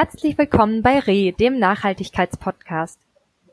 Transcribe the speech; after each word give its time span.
Herzlich 0.00 0.38
willkommen 0.38 0.82
bei 0.82 1.00
RE, 1.00 1.32
dem 1.32 1.58
Nachhaltigkeitspodcast. 1.58 3.00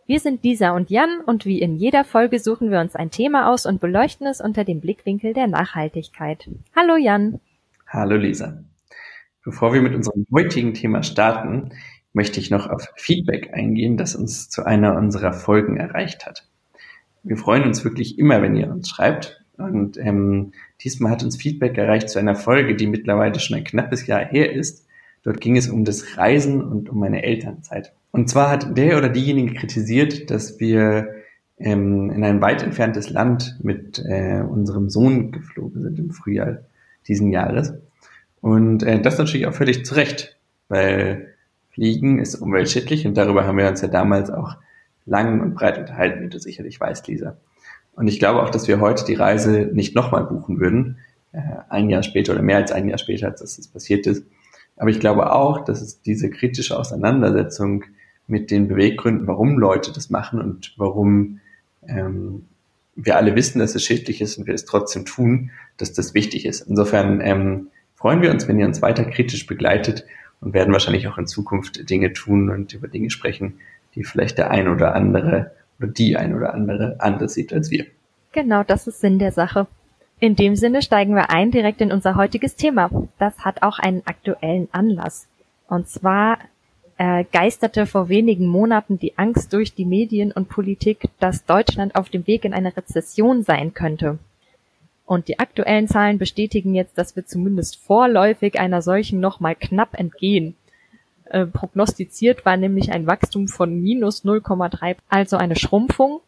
Wir 0.06 0.20
sind 0.20 0.44
Lisa 0.44 0.76
und 0.76 0.92
Jan 0.92 1.22
und 1.26 1.44
wie 1.48 1.60
in 1.60 1.74
jeder 1.74 2.04
Folge 2.04 2.38
suchen 2.38 2.70
wir 2.70 2.82
uns 2.82 2.96
ein 2.96 3.10
Thema 3.10 3.52
aus 3.52 3.66
und 3.66 3.82
beleuchten 3.82 4.28
es 4.28 4.42
unter 4.42 4.64
dem 4.64 4.80
Blickwinkel 4.80 5.34
der 5.34 5.48
Nachhaltigkeit. 5.48 6.48
Hallo 6.76 6.98
Jan. 6.98 7.40
Hallo 7.88 8.16
Lisa. 8.16 8.64
Bevor 9.44 9.74
wir 9.74 9.82
mit 9.82 9.96
unserem 9.96 10.28
heutigen 10.32 10.76
Thema 10.76 11.02
starten, 11.02 11.72
möchte 12.14 12.40
ich 12.40 12.52
noch 12.52 12.70
auf 12.70 12.90
Feedback 12.96 13.52
eingehen, 13.52 13.98
das 13.98 14.16
uns 14.16 14.48
zu 14.48 14.68
einer 14.68 14.96
unserer 14.98 15.34
Folgen 15.34 15.78
erreicht 15.78 16.28
hat. 16.28 16.48
Wir 17.24 17.38
freuen 17.38 17.64
uns 17.64 17.84
wirklich 17.84 18.20
immer, 18.20 18.44
wenn 18.44 18.56
ihr 18.56 18.70
uns 18.70 18.88
schreibt. 18.88 19.44
Und 19.58 19.98
ähm, 19.98 20.52
diesmal 20.84 21.12
hat 21.12 21.24
uns 21.24 21.38
Feedback 21.38 21.76
erreicht 21.76 22.10
zu 22.10 22.20
einer 22.20 22.36
Folge, 22.36 22.76
die 22.76 22.86
mittlerweile 22.86 23.40
schon 23.40 23.58
ein 23.58 23.64
knappes 23.64 24.06
Jahr 24.06 24.24
her 24.24 24.54
ist 24.54 24.85
Dort 25.26 25.42
ging 25.42 25.58
es 25.58 25.68
um 25.68 25.84
das 25.84 26.18
Reisen 26.18 26.64
und 26.64 26.90
um 26.90 27.00
meine 27.00 27.24
Elternzeit. 27.24 27.94
Und 28.12 28.30
zwar 28.30 28.52
hat 28.52 28.78
der 28.78 28.98
oder 28.98 29.10
diejenige 29.10 29.56
kritisiert, 29.56 30.30
dass 30.30 30.60
wir 30.60 31.10
ähm, 31.58 32.12
in 32.12 32.24
ein 32.24 32.42
weit 32.42 32.62
entferntes 32.62 33.10
Land 33.10 33.58
mit 33.62 34.00
äh, 34.06 34.42
unserem 34.42 34.90
Sohn 34.90 35.32
geflogen 35.32 35.82
sind 35.82 35.98
im 35.98 36.12
Frühjahr 36.12 36.60
diesen 37.08 37.32
Jahres. 37.32 37.74
Und 38.40 38.84
äh, 38.84 39.02
das 39.02 39.18
natürlich 39.18 39.48
auch 39.48 39.54
völlig 39.54 39.84
zu 39.84 39.96
Recht, 39.96 40.38
weil 40.70 41.34
Fliegen 41.72 42.20
ist 42.20 42.36
umweltschädlich 42.36 43.08
und 43.08 43.18
darüber 43.18 43.46
haben 43.46 43.58
wir 43.58 43.68
uns 43.68 43.82
ja 43.82 43.88
damals 43.88 44.30
auch 44.30 44.58
lang 45.08 45.42
und 45.42 45.56
breit 45.56 45.80
unterhalten, 45.80 46.24
wie 46.24 46.30
du 46.30 46.40
sicherlich 46.40 46.80
weißt, 46.80 47.08
Lisa. 47.08 47.38
Und 47.96 48.08
ich 48.08 48.20
glaube 48.20 48.44
auch, 48.44 48.52
dass 48.52 48.68
wir 48.68 48.80
heute 48.80 49.06
die 49.06 49.16
Reise 49.16 49.72
nicht 49.74 49.96
nochmal 49.96 50.26
buchen 50.26 50.60
würden, 50.60 51.00
äh, 51.32 51.40
ein 51.70 51.90
Jahr 51.90 52.04
später 52.04 52.34
oder 52.34 52.44
mehr 52.44 52.58
als 52.58 52.72
ein 52.72 52.88
Jahr 52.88 53.00
später, 53.00 53.28
als 53.28 53.40
das 53.40 53.68
passiert 53.68 54.06
ist, 54.06 54.24
aber 54.78 54.90
ich 54.90 55.00
glaube 55.00 55.32
auch, 55.32 55.64
dass 55.64 55.82
es 55.82 56.02
diese 56.02 56.30
kritische 56.30 56.78
Auseinandersetzung 56.78 57.86
mit 58.28 58.52
den 58.52 58.68
Beweggründen, 58.68 59.28
warum 59.28 59.58
Leute 59.58 59.92
das 59.94 60.10
machen 60.10 60.42
und 60.42 60.74
warum 60.78 61.40
ähm, 61.88 62.46
wir 62.96 63.18
alle 63.18 63.36
wissen, 63.36 63.60
dass 63.60 63.76
es 63.76 63.84
schädlich 63.84 64.22
ist 64.22 64.38
und 64.38 64.48
wir 64.48 64.54
es 64.54 64.66
trotzdem 64.66 65.06
tun, 65.06 65.52
dass 65.78 65.94
das 65.94 66.14
wichtig 66.14 66.46
ist. 66.46 66.62
Insofern 66.62 67.22
ähm, 67.22 67.68
freuen 67.96 68.22
wir 68.22 68.32
uns, 68.32 68.48
wenn 68.48 68.60
ihr 68.60 68.66
uns 68.66 68.82
weiter 68.82 69.06
kritisch 69.06 69.46
begleitet 69.46 70.06
und 70.42 70.54
werden 70.54 70.72
wahrscheinlich 70.74 71.08
auch 71.08 71.18
in 71.18 71.28
Zukunft 71.28 71.90
Dinge 71.90 72.14
tun 72.14 72.50
und 72.50 72.74
über 72.74 72.88
Dinge 72.88 73.10
sprechen, 73.10 73.60
die 73.96 74.04
vielleicht 74.04 74.38
der 74.38 74.52
ein 74.52 74.68
oder 74.68 74.96
andere 74.96 75.52
oder 75.80 75.88
die 75.90 76.18
ein 76.18 76.36
oder 76.36 76.54
andere 76.54 76.96
anders 77.00 77.34
sieht 77.34 77.54
als 77.54 77.70
wir. 77.70 77.86
Genau, 78.32 78.64
das 78.64 78.88
ist 78.88 79.02
Sinn 79.02 79.20
der 79.20 79.32
Sache. 79.32 79.68
In 80.20 80.36
dem 80.36 80.56
Sinne 80.56 80.82
steigen 80.82 81.14
wir 81.14 81.30
ein 81.30 81.52
direkt 81.52 81.82
in 81.82 81.92
unser 81.92 82.16
heutiges 82.16 82.56
Thema. 82.56 82.90
Das 83.20 83.40
hat 83.40 83.64
auch 83.64 83.80
einen 83.80 84.02
aktuellen 84.06 84.70
Anlass. 84.72 85.28
Und 85.68 85.90
zwar 85.90 86.40
äh, 86.98 87.26
geisterte 87.32 87.86
vor 87.86 88.08
wenigen 88.08 88.48
Monaten 88.48 88.98
die 88.98 89.18
Angst 89.18 89.52
durch 89.52 89.74
die 89.74 89.86
Medien 89.86 90.32
und 90.32 90.48
Politik, 90.48 91.10
dass 91.20 91.46
Deutschland 91.46 91.96
auf 91.96 92.10
dem 92.10 92.26
Weg 92.28 92.46
in 92.46 92.54
eine 92.54 92.76
Rezession 92.76 93.44
sein 93.44 93.74
könnte. 93.74 94.18
Und 95.06 95.28
die 95.28 95.38
aktuellen 95.40 95.88
Zahlen 95.88 96.18
bestätigen 96.18 96.74
jetzt, 96.74 96.98
dass 96.98 97.16
wir 97.16 97.26
zumindest 97.26 97.76
vorläufig 97.76 98.60
einer 98.60 98.82
solchen 98.82 99.20
nochmal 99.20 99.56
knapp 99.56 100.00
entgehen. 100.00 100.56
Äh, 101.26 101.46
prognostiziert 101.46 102.46
war 102.46 102.56
nämlich 102.56 102.92
ein 102.92 103.06
Wachstum 103.06 103.48
von 103.48 103.82
minus 103.82 104.24
0,3, 104.24 104.96
also 105.10 105.38
eine 105.38 105.56
Schrumpfung 105.56 106.22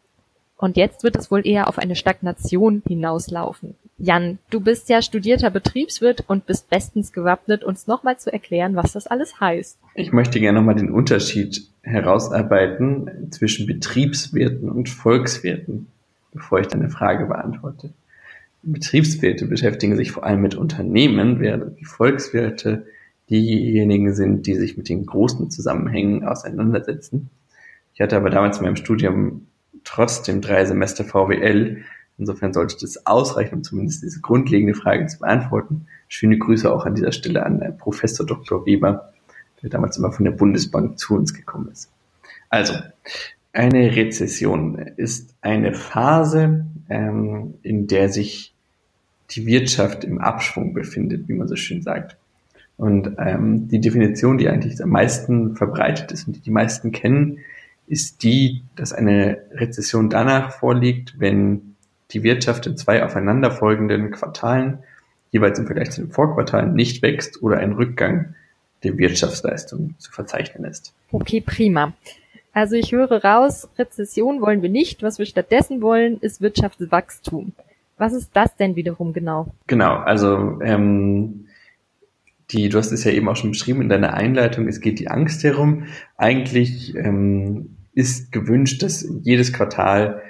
und 0.58 0.76
jetzt 0.76 1.04
wird 1.04 1.16
es 1.16 1.30
wohl 1.30 1.46
eher 1.46 1.68
auf 1.68 1.78
eine 1.78 1.96
Stagnation 1.96 2.82
hinauslaufen. 2.86 3.76
Jan, 3.96 4.38
du 4.50 4.60
bist 4.60 4.88
ja 4.88 5.02
studierter 5.02 5.50
Betriebswirt 5.50 6.24
und 6.26 6.46
bist 6.46 6.68
bestens 6.68 7.12
gewappnet, 7.12 7.64
uns 7.64 7.86
nochmal 7.86 8.18
zu 8.18 8.32
erklären, 8.32 8.76
was 8.76 8.92
das 8.92 9.06
alles 9.06 9.40
heißt. 9.40 9.78
Ich 9.94 10.12
möchte 10.12 10.38
gerne 10.38 10.58
nochmal 10.58 10.76
den 10.76 10.90
Unterschied 10.90 11.68
herausarbeiten 11.82 13.30
zwischen 13.30 13.66
Betriebswirten 13.66 14.68
und 14.68 14.88
Volkswirten, 14.88 15.88
bevor 16.32 16.60
ich 16.60 16.68
deine 16.68 16.90
Frage 16.90 17.26
beantworte. 17.26 17.90
Betriebswirte 18.62 19.46
beschäftigen 19.46 19.96
sich 19.96 20.12
vor 20.12 20.24
allem 20.24 20.42
mit 20.42 20.54
Unternehmen, 20.54 21.40
während 21.40 21.80
die 21.80 21.84
Volkswirte 21.84 22.86
diejenigen 23.30 24.14
sind, 24.14 24.46
die 24.46 24.54
sich 24.54 24.76
mit 24.76 24.88
den 24.88 25.06
großen 25.06 25.50
Zusammenhängen 25.50 26.24
auseinandersetzen. 26.24 27.30
Ich 27.94 28.00
hatte 28.00 28.16
aber 28.16 28.30
damals 28.30 28.58
in 28.58 28.64
meinem 28.64 28.76
Studium 28.76 29.47
trotzdem 29.88 30.40
drei 30.40 30.64
Semester 30.64 31.04
VWL. 31.04 31.82
Insofern 32.18 32.52
sollte 32.52 32.76
das 32.80 33.06
ausreichen, 33.06 33.56
um 33.56 33.64
zumindest 33.64 34.02
diese 34.02 34.20
grundlegende 34.20 34.74
Frage 34.74 35.06
zu 35.06 35.20
beantworten. 35.20 35.86
Schöne 36.08 36.36
Grüße 36.38 36.70
auch 36.70 36.84
an 36.84 36.94
dieser 36.94 37.12
Stelle 37.12 37.44
an 37.44 37.62
äh, 37.62 37.72
Professor 37.72 38.26
Dr. 38.26 38.66
Weber, 38.66 39.12
der 39.62 39.70
damals 39.70 39.96
immer 39.96 40.12
von 40.12 40.24
der 40.24 40.32
Bundesbank 40.32 40.98
zu 40.98 41.14
uns 41.14 41.32
gekommen 41.32 41.70
ist. 41.72 41.90
Also, 42.50 42.74
eine 43.52 43.96
Rezession 43.96 44.78
ist 44.96 45.34
eine 45.40 45.72
Phase, 45.72 46.66
ähm, 46.88 47.54
in 47.62 47.86
der 47.86 48.10
sich 48.10 48.52
die 49.30 49.46
Wirtschaft 49.46 50.04
im 50.04 50.18
Abschwung 50.18 50.74
befindet, 50.74 51.28
wie 51.28 51.34
man 51.34 51.48
so 51.48 51.56
schön 51.56 51.82
sagt. 51.82 52.16
Und 52.76 53.16
ähm, 53.18 53.68
die 53.68 53.80
Definition, 53.80 54.38
die 54.38 54.48
eigentlich 54.48 54.82
am 54.82 54.90
meisten 54.90 55.56
verbreitet 55.56 56.12
ist 56.12 56.26
und 56.26 56.36
die 56.36 56.40
die 56.40 56.50
meisten 56.50 56.92
kennen, 56.92 57.38
ist 57.88 58.22
die, 58.22 58.62
dass 58.76 58.92
eine 58.92 59.38
Rezession 59.52 60.10
danach 60.10 60.52
vorliegt, 60.52 61.14
wenn 61.18 61.76
die 62.10 62.22
Wirtschaft 62.22 62.66
in 62.66 62.76
zwei 62.76 63.04
aufeinanderfolgenden 63.04 64.10
Quartalen 64.10 64.78
jeweils 65.30 65.58
im 65.58 65.66
Vergleich 65.66 65.90
zu 65.90 66.02
den 66.02 66.10
Vorquartalen 66.10 66.74
nicht 66.74 67.02
wächst 67.02 67.42
oder 67.42 67.58
ein 67.58 67.72
Rückgang 67.72 68.34
der 68.82 68.96
Wirtschaftsleistung 68.96 69.94
zu 69.98 70.10
verzeichnen 70.10 70.64
ist. 70.64 70.94
Okay, 71.10 71.40
prima. 71.40 71.92
Also 72.52 72.76
ich 72.76 72.92
höre 72.92 73.24
raus, 73.24 73.68
Rezession 73.78 74.40
wollen 74.40 74.62
wir 74.62 74.70
nicht. 74.70 75.02
Was 75.02 75.18
wir 75.18 75.26
stattdessen 75.26 75.82
wollen, 75.82 76.18
ist 76.20 76.40
Wirtschaftswachstum. 76.40 77.52
Was 77.98 78.12
ist 78.12 78.30
das 78.32 78.56
denn 78.56 78.76
wiederum 78.76 79.12
genau? 79.12 79.52
Genau, 79.66 79.96
also 79.96 80.60
ähm, 80.62 81.46
die, 82.50 82.68
du 82.68 82.78
hast 82.78 82.92
es 82.92 83.04
ja 83.04 83.12
eben 83.12 83.28
auch 83.28 83.36
schon 83.36 83.50
beschrieben 83.50 83.82
in 83.82 83.88
deiner 83.88 84.14
Einleitung, 84.14 84.68
es 84.68 84.80
geht 84.80 84.98
die 84.98 85.08
Angst 85.08 85.44
herum. 85.44 85.84
Eigentlich 86.16 86.94
ähm, 86.94 87.76
ist 87.94 88.32
gewünscht, 88.32 88.82
dass 88.82 89.06
jedes 89.22 89.52
Quartal 89.52 90.22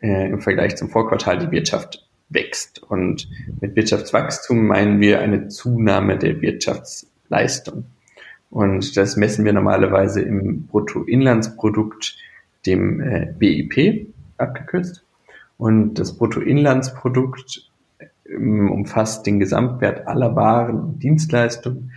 äh, 0.00 0.30
im 0.30 0.40
Vergleich 0.40 0.76
zum 0.76 0.90
Vorquartal 0.90 1.38
die 1.38 1.50
Wirtschaft 1.50 2.06
wächst. 2.28 2.82
Und 2.82 3.28
mit 3.60 3.76
Wirtschaftswachstum 3.76 4.66
meinen 4.66 5.00
wir 5.00 5.20
eine 5.20 5.48
Zunahme 5.48 6.18
der 6.18 6.40
Wirtschaftsleistung. 6.40 7.86
Und 8.50 8.96
das 8.96 9.16
messen 9.16 9.44
wir 9.44 9.52
normalerweise 9.52 10.20
im 10.22 10.66
Bruttoinlandsprodukt, 10.66 12.16
dem 12.66 13.00
äh, 13.00 13.32
BIP 13.38 14.08
abgekürzt. 14.38 15.04
Und 15.56 15.94
das 15.94 16.16
Bruttoinlandsprodukt 16.16 17.70
ähm, 18.28 18.70
umfasst 18.70 19.26
den 19.26 19.38
Gesamtwert 19.38 20.06
aller 20.06 20.36
Waren 20.36 20.80
und 20.80 21.02
Dienstleistungen, 21.02 21.92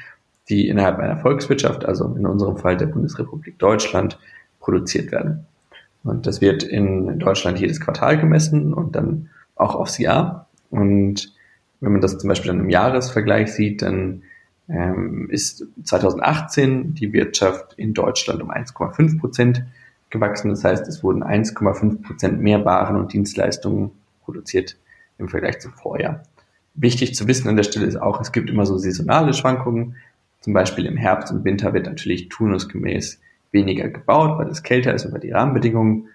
die 0.49 0.67
innerhalb 0.67 0.99
einer 0.99 1.17
Volkswirtschaft, 1.17 1.85
also 1.85 2.15
in 2.15 2.25
unserem 2.25 2.57
Fall 2.57 2.77
der 2.77 2.85
Bundesrepublik 2.87 3.59
Deutschland, 3.59 4.17
produziert 4.67 5.13
werden. 5.13 5.45
Und 6.03 6.27
das 6.27 6.41
wird 6.41 6.61
in 6.61 7.19
Deutschland 7.19 7.57
jedes 7.57 7.79
Quartal 7.79 8.17
gemessen 8.17 8.73
und 8.73 8.97
dann 8.97 9.29
auch 9.55 9.75
aufs 9.75 9.97
Jahr. 9.97 10.49
Und 10.69 11.33
wenn 11.79 11.93
man 11.93 12.01
das 12.01 12.17
zum 12.17 12.27
Beispiel 12.27 12.51
dann 12.51 12.59
im 12.59 12.69
Jahresvergleich 12.69 13.53
sieht, 13.53 13.81
dann 13.81 14.23
ähm, 14.67 15.29
ist 15.29 15.65
2018 15.85 16.95
die 16.95 17.13
Wirtschaft 17.13 17.75
in 17.77 17.93
Deutschland 17.93 18.41
um 18.43 18.51
1,5 18.51 19.21
Prozent 19.21 19.63
gewachsen. 20.09 20.49
Das 20.49 20.65
heißt, 20.65 20.85
es 20.89 21.01
wurden 21.01 21.23
1,5 21.23 22.01
Prozent 22.01 22.41
mehr 22.41 22.65
Waren 22.65 22.97
und 22.97 23.13
Dienstleistungen 23.13 23.91
produziert 24.25 24.75
im 25.17 25.29
Vergleich 25.29 25.59
zum 25.59 25.71
Vorjahr. 25.71 26.23
Wichtig 26.73 27.15
zu 27.15 27.25
wissen 27.25 27.47
an 27.47 27.55
der 27.55 27.63
Stelle 27.63 27.85
ist 27.85 27.95
auch, 27.95 28.19
es 28.19 28.33
gibt 28.33 28.49
immer 28.49 28.65
so 28.65 28.77
saisonale 28.77 29.33
Schwankungen. 29.33 29.95
Zum 30.41 30.51
Beispiel 30.51 30.85
im 30.85 30.97
Herbst 30.97 31.31
und 31.31 31.45
Winter 31.45 31.73
wird 31.73 31.85
natürlich 31.85 32.27
turnusgemäß 32.27 33.21
weniger 33.57 33.89
gebaut, 33.89 34.37
weil 34.37 34.47
es 34.47 34.63
kälter 34.63 34.93
ist 34.93 35.05
und 35.05 35.13
weil 35.13 35.19
die 35.19 35.31
Rahmenbedingungen 35.31 36.09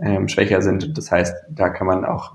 ähm, 0.00 0.28
schwächer 0.28 0.62
sind. 0.62 0.84
Und 0.84 0.98
das 0.98 1.10
heißt, 1.10 1.34
da 1.50 1.68
kann 1.70 1.86
man 1.86 2.04
auch 2.04 2.34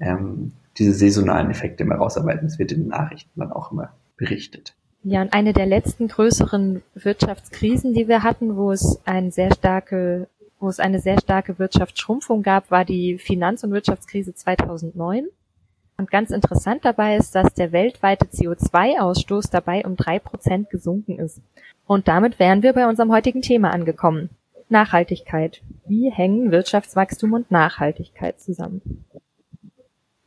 ähm, 0.00 0.52
diese 0.78 0.92
saisonalen 0.92 1.50
Effekte 1.50 1.82
immer 1.82 1.96
rausarbeiten. 1.96 2.46
Es 2.46 2.58
wird 2.58 2.72
in 2.72 2.82
den 2.82 2.88
Nachrichten 2.88 3.40
dann 3.40 3.52
auch 3.52 3.72
immer 3.72 3.90
berichtet. 4.16 4.74
Ja, 5.04 5.20
und 5.22 5.32
eine 5.32 5.52
der 5.52 5.66
letzten 5.66 6.08
größeren 6.08 6.82
Wirtschaftskrisen, 6.94 7.92
die 7.92 8.06
wir 8.06 8.22
hatten, 8.22 8.56
wo 8.56 8.70
es 8.70 9.00
eine 9.04 9.32
sehr 9.32 9.52
starke, 9.52 10.28
wo 10.60 10.68
es 10.68 10.78
eine 10.78 11.00
sehr 11.00 11.18
starke 11.20 11.58
Wirtschaftsschrumpfung 11.58 12.42
gab, 12.42 12.70
war 12.70 12.84
die 12.84 13.18
Finanz- 13.18 13.64
und 13.64 13.72
Wirtschaftskrise 13.72 14.32
2009. 14.32 15.26
Und 15.96 16.10
ganz 16.10 16.30
interessant 16.30 16.84
dabei 16.84 17.16
ist, 17.16 17.34
dass 17.34 17.54
der 17.54 17.72
weltweite 17.72 18.26
CO2-Ausstoß 18.26 19.50
dabei 19.50 19.84
um 19.84 19.96
drei 19.96 20.18
Prozent 20.18 20.70
gesunken 20.70 21.18
ist. 21.18 21.40
Und 21.86 22.08
damit 22.08 22.38
wären 22.38 22.62
wir 22.62 22.72
bei 22.72 22.88
unserem 22.88 23.12
heutigen 23.12 23.42
Thema 23.42 23.70
angekommen. 23.70 24.30
Nachhaltigkeit. 24.68 25.60
Wie 25.86 26.10
hängen 26.10 26.50
Wirtschaftswachstum 26.50 27.34
und 27.34 27.50
Nachhaltigkeit 27.50 28.40
zusammen? 28.40 29.04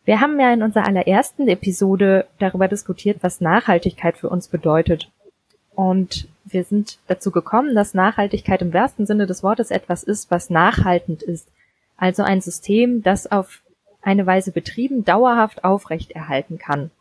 Wir 0.05 0.21
haben 0.21 0.39
ja 0.39 0.53
in 0.53 0.61
unserer 0.61 0.85
allerersten 0.85 1.47
Episode 1.47 2.27
darüber 2.37 2.67
diskutiert, 2.67 3.17
was 3.21 3.41
Nachhaltigkeit 3.41 4.17
für 4.17 4.29
uns 4.29 4.47
bedeutet. 4.47 5.11
Und 5.73 6.27
wir 6.45 6.63
sind 6.63 6.99
dazu 7.07 7.31
gekommen, 7.31 7.73
dass 7.73 7.95
Nachhaltigkeit 7.95 8.61
im 8.61 8.71
wahrsten 8.71 9.07
Sinne 9.07 9.25
des 9.25 9.41
Wortes 9.41 9.71
etwas 9.71 10.03
ist, 10.03 10.29
was 10.29 10.51
nachhaltend 10.51 11.23
ist. 11.23 11.49
Also 11.97 12.23
ein 12.23 12.39
System, 12.39 13.01
das 13.01 13.29
auf 13.29 13.61
eine 14.05 14.25
Weise 14.25 14.51
betrieben 14.51 15.03
dauerhaft 15.03 15.63
aufrechterhalten 15.63 16.57
kann. 16.57 16.91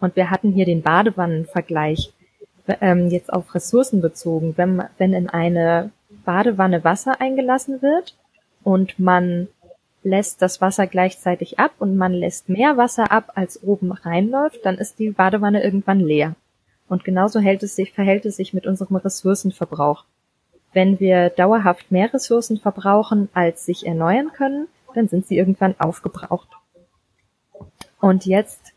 Und 0.00 0.16
wir 0.16 0.30
hatten 0.30 0.52
hier 0.52 0.64
den 0.64 0.82
Badewannenvergleich 0.82 2.12
ähm, 2.80 3.08
jetzt 3.08 3.32
auf 3.32 3.54
Ressourcen 3.54 4.00
bezogen. 4.00 4.54
Wenn, 4.56 4.82
wenn 4.98 5.12
in 5.12 5.28
eine 5.28 5.90
Badewanne 6.24 6.84
Wasser 6.84 7.20
eingelassen 7.20 7.82
wird 7.82 8.14
und 8.62 8.98
man 8.98 9.48
lässt 10.02 10.40
das 10.40 10.60
Wasser 10.60 10.86
gleichzeitig 10.86 11.58
ab 11.58 11.72
und 11.78 11.96
man 11.96 12.12
lässt 12.12 12.48
mehr 12.48 12.76
Wasser 12.76 13.10
ab, 13.10 13.32
als 13.34 13.62
oben 13.62 13.92
reinläuft, 13.92 14.64
dann 14.64 14.78
ist 14.78 14.98
die 14.98 15.10
Badewanne 15.10 15.62
irgendwann 15.62 16.00
leer. 16.00 16.34
Und 16.88 17.04
genauso 17.04 17.40
hält 17.40 17.62
es 17.62 17.76
sich, 17.76 17.92
verhält 17.92 18.24
es 18.24 18.36
sich 18.36 18.54
mit 18.54 18.66
unserem 18.66 18.96
Ressourcenverbrauch. 18.96 20.04
Wenn 20.72 21.00
wir 21.00 21.30
dauerhaft 21.30 21.90
mehr 21.90 22.12
Ressourcen 22.12 22.58
verbrauchen, 22.58 23.28
als 23.34 23.66
sich 23.66 23.86
erneuern 23.86 24.32
können, 24.32 24.68
dann 24.98 25.08
sind 25.08 25.26
sie 25.26 25.38
irgendwann 25.38 25.78
aufgebraucht. 25.78 26.48
Und 28.00 28.26
jetzt 28.26 28.74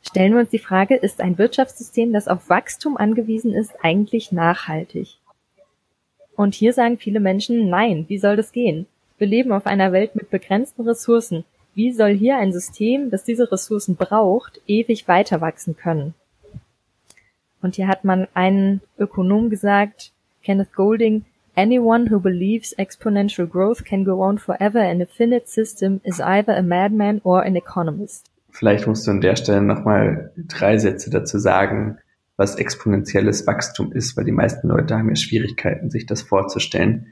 stellen 0.00 0.32
wir 0.32 0.40
uns 0.40 0.50
die 0.50 0.58
Frage, 0.58 0.96
ist 0.96 1.20
ein 1.20 1.38
Wirtschaftssystem, 1.38 2.12
das 2.12 2.26
auf 2.26 2.48
Wachstum 2.48 2.96
angewiesen 2.96 3.52
ist, 3.52 3.72
eigentlich 3.82 4.32
nachhaltig? 4.32 5.18
Und 6.34 6.54
hier 6.54 6.72
sagen 6.72 6.98
viele 6.98 7.20
Menschen, 7.20 7.68
nein, 7.68 8.06
wie 8.08 8.18
soll 8.18 8.36
das 8.36 8.52
gehen? 8.52 8.86
Wir 9.18 9.26
leben 9.26 9.52
auf 9.52 9.66
einer 9.66 9.92
Welt 9.92 10.14
mit 10.14 10.30
begrenzten 10.30 10.82
Ressourcen. 10.82 11.44
Wie 11.74 11.92
soll 11.92 12.12
hier 12.12 12.36
ein 12.38 12.52
System, 12.52 13.10
das 13.10 13.24
diese 13.24 13.50
Ressourcen 13.52 13.96
braucht, 13.96 14.60
ewig 14.66 15.06
weiter 15.06 15.40
wachsen 15.40 15.76
können? 15.76 16.14
Und 17.60 17.76
hier 17.76 17.88
hat 17.88 18.04
man 18.04 18.28
einen 18.34 18.80
Ökonom 18.98 19.50
gesagt, 19.50 20.12
Kenneth 20.42 20.72
Golding, 20.72 21.24
Anyone 21.58 22.06
who 22.06 22.20
believes 22.20 22.72
exponential 22.78 23.44
growth 23.44 23.84
can 23.84 24.04
go 24.04 24.22
on 24.22 24.38
forever 24.38 24.80
in 24.80 25.02
a 25.02 25.06
finite 25.06 25.48
system 25.48 26.00
is 26.04 26.20
either 26.20 26.52
a 26.52 26.62
madman 26.62 27.20
or 27.24 27.42
an 27.42 27.56
economist. 27.56 28.30
Vielleicht 28.50 28.86
musst 28.86 29.08
du 29.08 29.10
an 29.10 29.20
der 29.20 29.34
Stelle 29.34 29.60
nochmal 29.60 30.30
drei 30.36 30.78
Sätze 30.78 31.10
dazu 31.10 31.40
sagen, 31.40 31.98
was 32.36 32.54
exponentielles 32.54 33.44
Wachstum 33.48 33.90
ist, 33.90 34.16
weil 34.16 34.24
die 34.24 34.30
meisten 34.30 34.68
Leute 34.68 34.96
haben 34.96 35.08
ja 35.08 35.16
Schwierigkeiten, 35.16 35.90
sich 35.90 36.06
das 36.06 36.22
vorzustellen. 36.22 37.08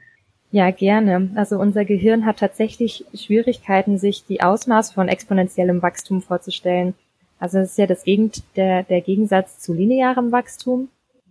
Ja, 0.51 0.71
gerne. 0.71 1.29
Also 1.35 1.59
unser 1.59 1.83
Gehirn 1.83 2.25
hat 2.25 2.39
tatsächlich 2.39 3.03
Schwierigkeiten, 3.13 3.97
sich 3.97 4.23
die 4.23 4.41
Ausmaß 4.41 4.93
von 4.93 5.09
exponentiellem 5.09 5.81
Wachstum 5.81 6.21
vorzustellen. 6.21 6.93
Also 7.37 7.59
es 7.59 7.71
ist 7.71 7.77
ja 7.79 7.85
das 7.85 8.05
Gegend, 8.05 8.43
der, 8.55 8.83
der 8.83 9.01
Gegensatz 9.01 9.59
zu 9.59 9.73
linearem 9.73 10.31
Wachstum. 10.31 10.87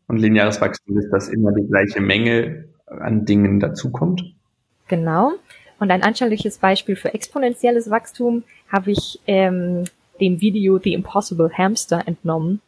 Und 0.06 0.18
lineares 0.18 0.60
Wachstum 0.60 0.98
ist, 0.98 1.08
dass 1.10 1.30
immer 1.30 1.52
die 1.52 1.66
gleiche 1.66 2.02
Menge 2.02 2.66
an 2.86 3.24
Dingen 3.24 3.60
dazukommt. 3.60 4.24
Genau. 4.88 5.32
Und 5.78 5.90
ein 5.90 6.02
anschauliches 6.02 6.58
Beispiel 6.58 6.96
für 6.96 7.12
exponentielles 7.12 7.90
Wachstum 7.90 8.44
habe 8.72 8.92
ich 8.92 9.20
ähm, 9.26 9.84
dem 10.20 10.40
Video 10.40 10.78
The 10.78 10.94
Impossible 10.94 11.50
Hamster 11.52 12.02
entnommen. 12.06 12.60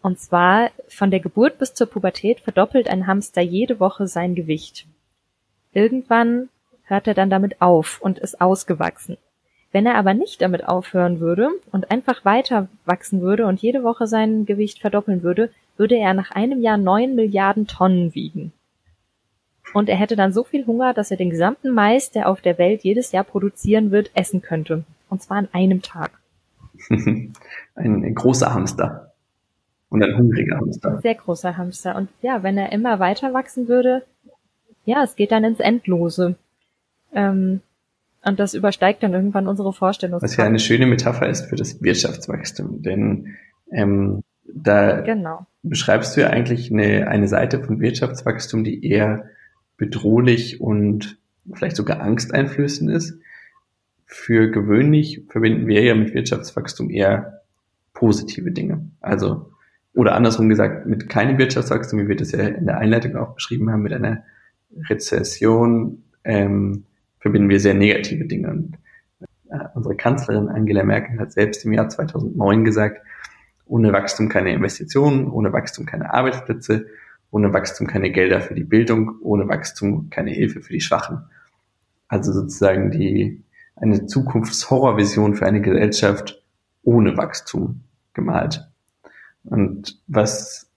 Und 0.00 0.18
zwar 0.18 0.70
von 0.88 1.10
der 1.10 1.20
Geburt 1.20 1.58
bis 1.58 1.74
zur 1.74 1.86
Pubertät 1.86 2.40
verdoppelt 2.40 2.88
ein 2.88 3.06
Hamster 3.06 3.42
jede 3.42 3.80
Woche 3.80 4.06
sein 4.06 4.34
Gewicht. 4.34 4.86
Irgendwann 5.72 6.48
hört 6.84 7.06
er 7.06 7.14
dann 7.14 7.30
damit 7.30 7.60
auf 7.60 8.00
und 8.00 8.18
ist 8.18 8.40
ausgewachsen. 8.40 9.16
Wenn 9.72 9.86
er 9.86 9.96
aber 9.96 10.14
nicht 10.14 10.40
damit 10.40 10.68
aufhören 10.68 11.20
würde 11.20 11.48
und 11.72 11.90
einfach 11.90 12.24
weiter 12.24 12.68
wachsen 12.84 13.22
würde 13.22 13.46
und 13.46 13.60
jede 13.60 13.82
Woche 13.82 14.06
sein 14.06 14.46
Gewicht 14.46 14.78
verdoppeln 14.78 15.22
würde, 15.22 15.50
würde 15.76 15.96
er 15.96 16.14
nach 16.14 16.30
einem 16.30 16.60
Jahr 16.60 16.76
neun 16.76 17.16
Milliarden 17.16 17.66
Tonnen 17.66 18.14
wiegen. 18.14 18.52
Und 19.74 19.88
er 19.88 19.96
hätte 19.96 20.16
dann 20.16 20.32
so 20.32 20.44
viel 20.44 20.66
Hunger, 20.66 20.94
dass 20.94 21.10
er 21.10 21.16
den 21.16 21.30
gesamten 21.30 21.72
Mais, 21.72 22.10
der 22.10 22.28
auf 22.28 22.40
der 22.40 22.58
Welt 22.58 22.84
jedes 22.84 23.12
Jahr 23.12 23.24
produzieren 23.24 23.90
wird, 23.90 24.10
essen 24.14 24.40
könnte. 24.40 24.84
Und 25.10 25.20
zwar 25.20 25.38
an 25.38 25.48
einem 25.52 25.82
Tag. 25.82 26.12
ein, 26.88 27.34
ein 27.74 28.14
großer 28.14 28.54
Hamster. 28.54 29.12
Und 29.88 30.02
ein 30.02 30.16
hungriger 30.16 30.58
Hamster. 30.58 30.92
Ein 30.92 31.00
sehr 31.02 31.16
großer 31.16 31.56
Hamster. 31.56 31.96
Und 31.96 32.08
ja, 32.22 32.42
wenn 32.42 32.56
er 32.56 32.72
immer 32.72 33.00
weiter 33.00 33.34
wachsen 33.34 33.68
würde, 33.68 34.04
ja, 34.84 35.02
es 35.02 35.16
geht 35.16 35.32
dann 35.32 35.44
ins 35.44 35.60
Endlose. 35.60 36.36
Ähm, 37.12 37.60
und 38.24 38.40
das 38.40 38.54
übersteigt 38.54 39.02
dann 39.02 39.12
irgendwann 39.12 39.48
unsere 39.48 39.72
Vorstellungskraft. 39.72 40.32
Was 40.32 40.36
ja 40.36 40.44
eine 40.44 40.58
schöne 40.58 40.86
Metapher 40.86 41.28
ist 41.28 41.46
für 41.46 41.56
das 41.56 41.82
Wirtschaftswachstum, 41.82 42.82
denn 42.82 43.34
ähm, 43.70 44.22
da 44.46 45.00
genau. 45.00 45.46
beschreibst 45.62 46.16
du 46.16 46.22
ja 46.22 46.28
eigentlich 46.28 46.70
eine, 46.70 47.08
eine 47.08 47.28
Seite 47.28 47.62
von 47.62 47.80
Wirtschaftswachstum, 47.80 48.64
die 48.64 48.86
eher 48.86 49.28
bedrohlich 49.76 50.60
und 50.60 51.18
vielleicht 51.52 51.76
sogar 51.76 52.00
angsteinflößend 52.00 52.90
ist. 52.90 53.18
Für 54.06 54.50
gewöhnlich 54.50 55.22
verbinden 55.28 55.66
wir 55.66 55.82
ja 55.82 55.94
mit 55.94 56.14
Wirtschaftswachstum 56.14 56.90
eher 56.90 57.42
positive 57.92 58.50
Dinge. 58.52 58.90
Also, 59.00 59.50
oder 59.94 60.14
andersrum 60.14 60.48
gesagt, 60.48 60.86
mit 60.86 61.08
keinem 61.08 61.38
Wirtschaftswachstum, 61.38 62.00
wie 62.00 62.08
wir 62.08 62.16
das 62.16 62.32
ja 62.32 62.40
in 62.40 62.66
der 62.66 62.78
Einleitung 62.78 63.16
auch 63.16 63.34
beschrieben 63.34 63.70
haben, 63.70 63.82
mit 63.82 63.92
einer 63.92 64.24
Rezession, 64.88 66.02
ähm, 66.24 66.84
verbinden 67.20 67.48
wir 67.48 67.60
sehr 67.60 67.74
negative 67.74 68.26
Dinge. 68.26 68.50
Und 68.50 68.78
äh, 69.50 69.58
unsere 69.74 69.96
Kanzlerin 69.96 70.48
Angela 70.48 70.84
Merkel 70.84 71.18
hat 71.18 71.32
selbst 71.32 71.64
im 71.64 71.72
Jahr 71.72 71.88
2009 71.88 72.64
gesagt, 72.64 73.00
ohne 73.66 73.92
Wachstum 73.92 74.28
keine 74.28 74.52
Investitionen, 74.52 75.30
ohne 75.30 75.52
Wachstum 75.52 75.86
keine 75.86 76.12
Arbeitsplätze, 76.12 76.86
ohne 77.34 77.52
Wachstum 77.52 77.88
keine 77.88 78.12
Gelder 78.12 78.40
für 78.40 78.54
die 78.54 78.62
Bildung, 78.62 79.16
ohne 79.20 79.48
Wachstum 79.48 80.08
keine 80.08 80.30
Hilfe 80.30 80.60
für 80.62 80.72
die 80.72 80.80
Schwachen. 80.80 81.18
Also 82.06 82.32
sozusagen 82.32 82.92
die, 82.92 83.42
eine 83.74 84.06
Zukunftshorrorvision 84.06 85.34
für 85.34 85.44
eine 85.44 85.60
Gesellschaft 85.60 86.40
ohne 86.84 87.16
Wachstum 87.16 87.80
gemalt. 88.12 88.64
Und 89.42 90.00
was 90.06 90.70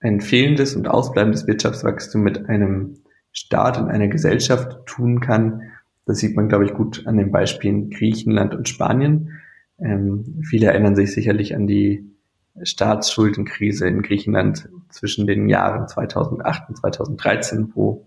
ein 0.00 0.20
fehlendes 0.20 0.74
und 0.74 0.88
ausbleibendes 0.88 1.46
Wirtschaftswachstum 1.46 2.20
mit 2.20 2.48
einem 2.48 2.96
Staat 3.30 3.78
und 3.78 3.88
einer 3.88 4.08
Gesellschaft 4.08 4.86
tun 4.86 5.20
kann. 5.20 5.62
Das 6.04 6.18
sieht 6.18 6.34
man, 6.34 6.48
glaube 6.48 6.64
ich, 6.64 6.74
gut 6.74 7.06
an 7.06 7.16
den 7.16 7.30
Beispielen 7.30 7.90
Griechenland 7.90 8.56
und 8.56 8.68
Spanien. 8.68 9.40
Ähm, 9.78 10.42
viele 10.42 10.66
erinnern 10.66 10.96
sich 10.96 11.12
sicherlich 11.12 11.54
an 11.54 11.68
die 11.68 12.15
Staatsschuldenkrise 12.62 13.86
in 13.86 14.02
Griechenland 14.02 14.68
zwischen 14.88 15.26
den 15.26 15.48
Jahren 15.48 15.88
2008 15.88 16.68
und 16.68 16.76
2013, 16.76 17.72
wo 17.74 18.06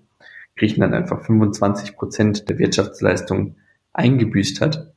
Griechenland 0.56 0.94
einfach 0.94 1.24
25 1.24 1.96
Prozent 1.96 2.50
der 2.50 2.60
Wirtschaftsleistung 2.60 3.56
eingebüßt 3.94 4.62
hat. 4.62 4.94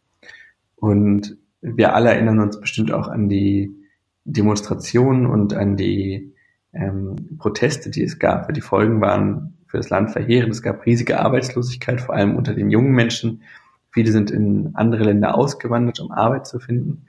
Und 0.76 1.36
wir 1.60 1.94
alle 1.94 2.10
erinnern 2.10 2.40
uns 2.40 2.60
bestimmt 2.60 2.92
auch 2.92 3.08
an 3.08 3.28
die 3.28 3.76
Demonstrationen 4.24 5.26
und 5.26 5.54
an 5.54 5.76
die 5.76 6.34
ähm, 6.72 7.38
Proteste, 7.38 7.90
die 7.90 8.02
es 8.02 8.18
gab. 8.18 8.52
Die 8.52 8.60
Folgen 8.60 9.00
waren 9.00 9.58
für 9.66 9.76
das 9.76 9.90
Land 9.90 10.10
verheerend. 10.10 10.52
Es 10.52 10.62
gab 10.62 10.84
riesige 10.86 11.20
Arbeitslosigkeit, 11.20 12.00
vor 12.00 12.14
allem 12.14 12.36
unter 12.36 12.54
den 12.54 12.70
jungen 12.70 12.92
Menschen. 12.92 13.42
Viele 13.90 14.10
sind 14.10 14.30
in 14.30 14.70
andere 14.74 15.04
Länder 15.04 15.34
ausgewandert, 15.34 16.00
um 16.00 16.10
Arbeit 16.10 16.46
zu 16.46 16.58
finden. 16.58 17.06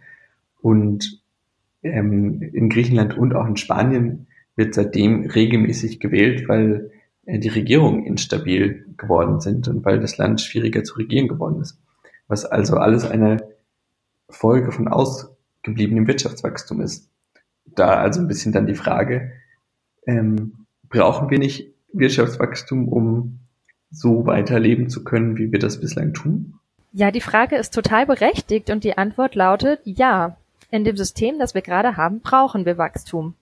Und 0.62 1.23
ähm, 1.84 2.42
in 2.42 2.70
Griechenland 2.70 3.18
und 3.18 3.36
auch 3.36 3.48
in 3.48 3.58
Spanien 3.58 4.28
wird 4.56 4.74
seitdem 4.74 5.26
regelmäßig 5.26 6.00
gewählt, 6.00 6.48
weil 6.48 6.92
äh, 7.26 7.40
die 7.40 7.50
Regierungen 7.50 8.06
instabil 8.06 8.86
geworden 8.98 9.40
sind 9.40 9.68
und 9.68 9.86
weil 9.86 10.00
das 10.00 10.18
Land 10.18 10.42
schwieriger 10.42 10.84
zu 10.84 10.96
regieren 10.96 11.28
geworden 11.28 11.62
ist. 11.62 11.80
Was 12.28 12.46
also 12.46 12.78
alles 12.78 13.06
eine 13.06 13.38
Folge 14.30 14.72
von 14.72 14.88
ausgebliebenem 14.88 16.08
Wirtschaftswachstum 16.08 16.82
ist. 16.82 17.10
Da 17.66 17.96
also 17.96 18.22
ein 18.22 18.28
bisschen 18.28 18.52
dann 18.52 18.68
die 18.68 18.76
Frage, 18.76 19.32
ähm, 20.06 20.66
brauchen 20.90 21.30
wir 21.30 21.40
nicht 21.40 21.74
Wirtschaftswachstum, 21.92 22.88
um 22.88 23.40
so 23.90 24.26
weiterleben 24.26 24.90
zu 24.90 25.04
können, 25.04 25.38
wie 25.38 25.52
wir 25.52 25.60
das 25.60 25.80
bislang 25.80 26.14
tun? 26.14 26.56
Ja, 26.92 27.12
die 27.12 27.22
Frage 27.22 27.56
ist 27.56 27.74
total 27.74 28.06
berechtigt 28.06 28.70
und 28.70 28.84
die 28.84 28.98
Antwort 28.98 29.36
lautet 29.36 29.80
ja. 29.84 30.38
In 30.74 30.86
dem 30.86 30.98
System, 30.98 31.38
das 31.38 31.54
wir 31.54 31.62
gerade 31.62 31.98
haben, 31.98 32.22
brauchen 32.22 32.66
wir 32.66 32.80
Wachstum. 32.80 33.36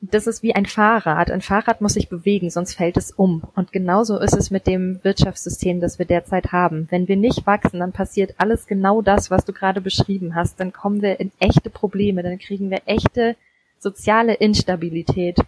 Das 0.00 0.26
ist 0.26 0.42
wie 0.42 0.54
ein 0.54 0.64
Fahrrad. 0.64 1.30
Ein 1.30 1.42
Fahrrad 1.42 1.82
muss 1.82 1.92
sich 1.92 2.08
bewegen, 2.08 2.48
sonst 2.48 2.72
fällt 2.72 2.96
es 2.96 3.10
um. 3.10 3.42
Und 3.54 3.70
genauso 3.70 4.18
ist 4.18 4.34
es 4.34 4.50
mit 4.50 4.66
dem 4.66 5.04
Wirtschaftssystem, 5.04 5.82
das 5.82 5.98
wir 5.98 6.06
derzeit 6.06 6.52
haben. 6.52 6.86
Wenn 6.90 7.06
wir 7.06 7.18
nicht 7.18 7.46
wachsen, 7.46 7.80
dann 7.80 7.92
passiert 7.92 8.36
alles 8.38 8.66
genau 8.66 9.02
das, 9.02 9.30
was 9.30 9.44
du 9.44 9.52
gerade 9.52 9.82
beschrieben 9.82 10.34
hast. 10.34 10.58
Dann 10.58 10.72
kommen 10.72 11.02
wir 11.02 11.20
in 11.20 11.32
echte 11.38 11.68
Probleme, 11.68 12.22
dann 12.22 12.38
kriegen 12.38 12.70
wir 12.70 12.80
echte 12.86 13.36
soziale 13.78 14.32
Instabilität. 14.32 15.38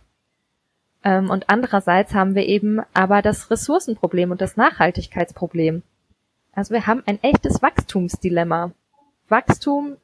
Ähm, 1.03 1.31
und 1.31 1.49
andererseits 1.49 2.13
haben 2.13 2.35
wir 2.35 2.45
eben 2.45 2.83
aber 2.93 3.23
das 3.23 3.51
Ressourcenproblem 3.51 4.33
und 4.33 4.43
das 4.43 4.59
Nachhaltigkeitsproblem. 4.59 5.83
Also 6.53 6.75
wir 6.75 6.87
haben 6.87 7.03
ein 7.07 7.23
echtes 7.23 7.63
Wachstumsdilemma. 7.63 8.73
Wachstum 9.31 9.97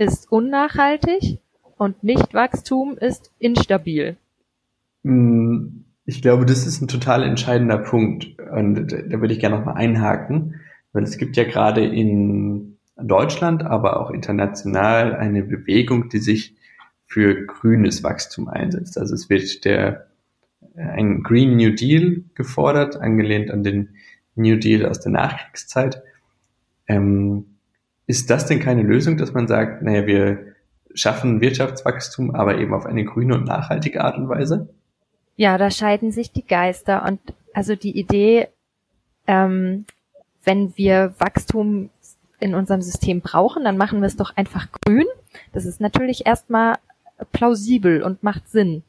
ist 0.00 0.32
unnachhaltig 0.32 1.38
und 1.76 2.02
Nichtwachstum 2.02 2.96
ist 2.96 3.30
instabil. 3.38 4.16
Hm, 5.04 5.84
ich 6.06 6.22
glaube, 6.22 6.46
das 6.46 6.66
ist 6.66 6.80
ein 6.80 6.88
total 6.88 7.22
entscheidender 7.22 7.76
Punkt 7.76 8.38
und 8.38 8.90
da 8.90 9.20
würde 9.20 9.34
ich 9.34 9.40
gerne 9.40 9.58
nochmal 9.58 9.76
einhaken, 9.76 10.60
weil 10.92 11.02
es 11.02 11.18
gibt 11.18 11.36
ja 11.36 11.44
gerade 11.44 11.84
in 11.84 12.78
Deutschland, 12.96 13.62
aber 13.62 14.00
auch 14.00 14.10
international 14.10 15.14
eine 15.14 15.42
Bewegung, 15.42 16.08
die 16.08 16.18
sich 16.18 16.56
für 17.06 17.44
grünes 17.44 18.02
Wachstum 18.02 18.48
einsetzt. 18.48 18.96
Also 18.96 19.14
es 19.14 19.28
wird 19.28 19.64
der 19.66 20.06
ein 20.76 21.22
Green 21.22 21.56
New 21.56 21.74
Deal 21.74 22.24
gefordert, 22.34 22.96
angelehnt 22.96 23.50
an 23.50 23.62
den 23.62 23.90
New 24.34 24.56
Deal 24.56 24.86
aus 24.86 25.00
der 25.00 25.12
Nachkriegszeit. 25.12 26.02
Ähm, 26.86 27.49
ist 28.10 28.28
das 28.28 28.46
denn 28.46 28.58
keine 28.58 28.82
Lösung, 28.82 29.16
dass 29.16 29.32
man 29.32 29.46
sagt, 29.46 29.82
naja, 29.82 30.04
wir 30.04 30.54
schaffen 30.94 31.40
Wirtschaftswachstum, 31.40 32.34
aber 32.34 32.58
eben 32.58 32.74
auf 32.74 32.84
eine 32.84 33.04
grüne 33.04 33.36
und 33.36 33.44
nachhaltige 33.44 34.02
Art 34.02 34.18
und 34.18 34.28
Weise? 34.28 34.68
Ja, 35.36 35.56
da 35.58 35.70
scheiden 35.70 36.10
sich 36.10 36.32
die 36.32 36.44
Geister. 36.44 37.04
Und 37.06 37.20
also 37.54 37.76
die 37.76 37.96
Idee, 37.96 38.48
ähm, 39.28 39.84
wenn 40.42 40.76
wir 40.76 41.14
Wachstum 41.18 41.90
in 42.40 42.56
unserem 42.56 42.82
System 42.82 43.20
brauchen, 43.20 43.62
dann 43.62 43.76
machen 43.76 44.00
wir 44.00 44.06
es 44.06 44.16
doch 44.16 44.36
einfach 44.36 44.66
grün. 44.72 45.06
Das 45.52 45.64
ist 45.64 45.80
natürlich 45.80 46.26
erstmal 46.26 46.78
plausibel 47.30 48.02
und 48.02 48.24
macht 48.24 48.48
Sinn. 48.48 48.82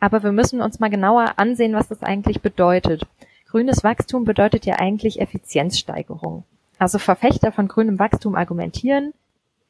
Aber 0.00 0.24
wir 0.24 0.32
müssen 0.32 0.60
uns 0.60 0.80
mal 0.80 0.90
genauer 0.90 1.34
ansehen, 1.36 1.74
was 1.74 1.86
das 1.86 2.02
eigentlich 2.02 2.40
bedeutet. 2.40 3.06
Grünes 3.48 3.84
Wachstum 3.84 4.24
bedeutet 4.24 4.66
ja 4.66 4.80
eigentlich 4.80 5.20
Effizienzsteigerung. 5.20 6.42
Also 6.78 6.98
Verfechter 6.98 7.52
von 7.52 7.68
grünem 7.68 7.98
Wachstum 7.98 8.34
argumentieren, 8.34 9.12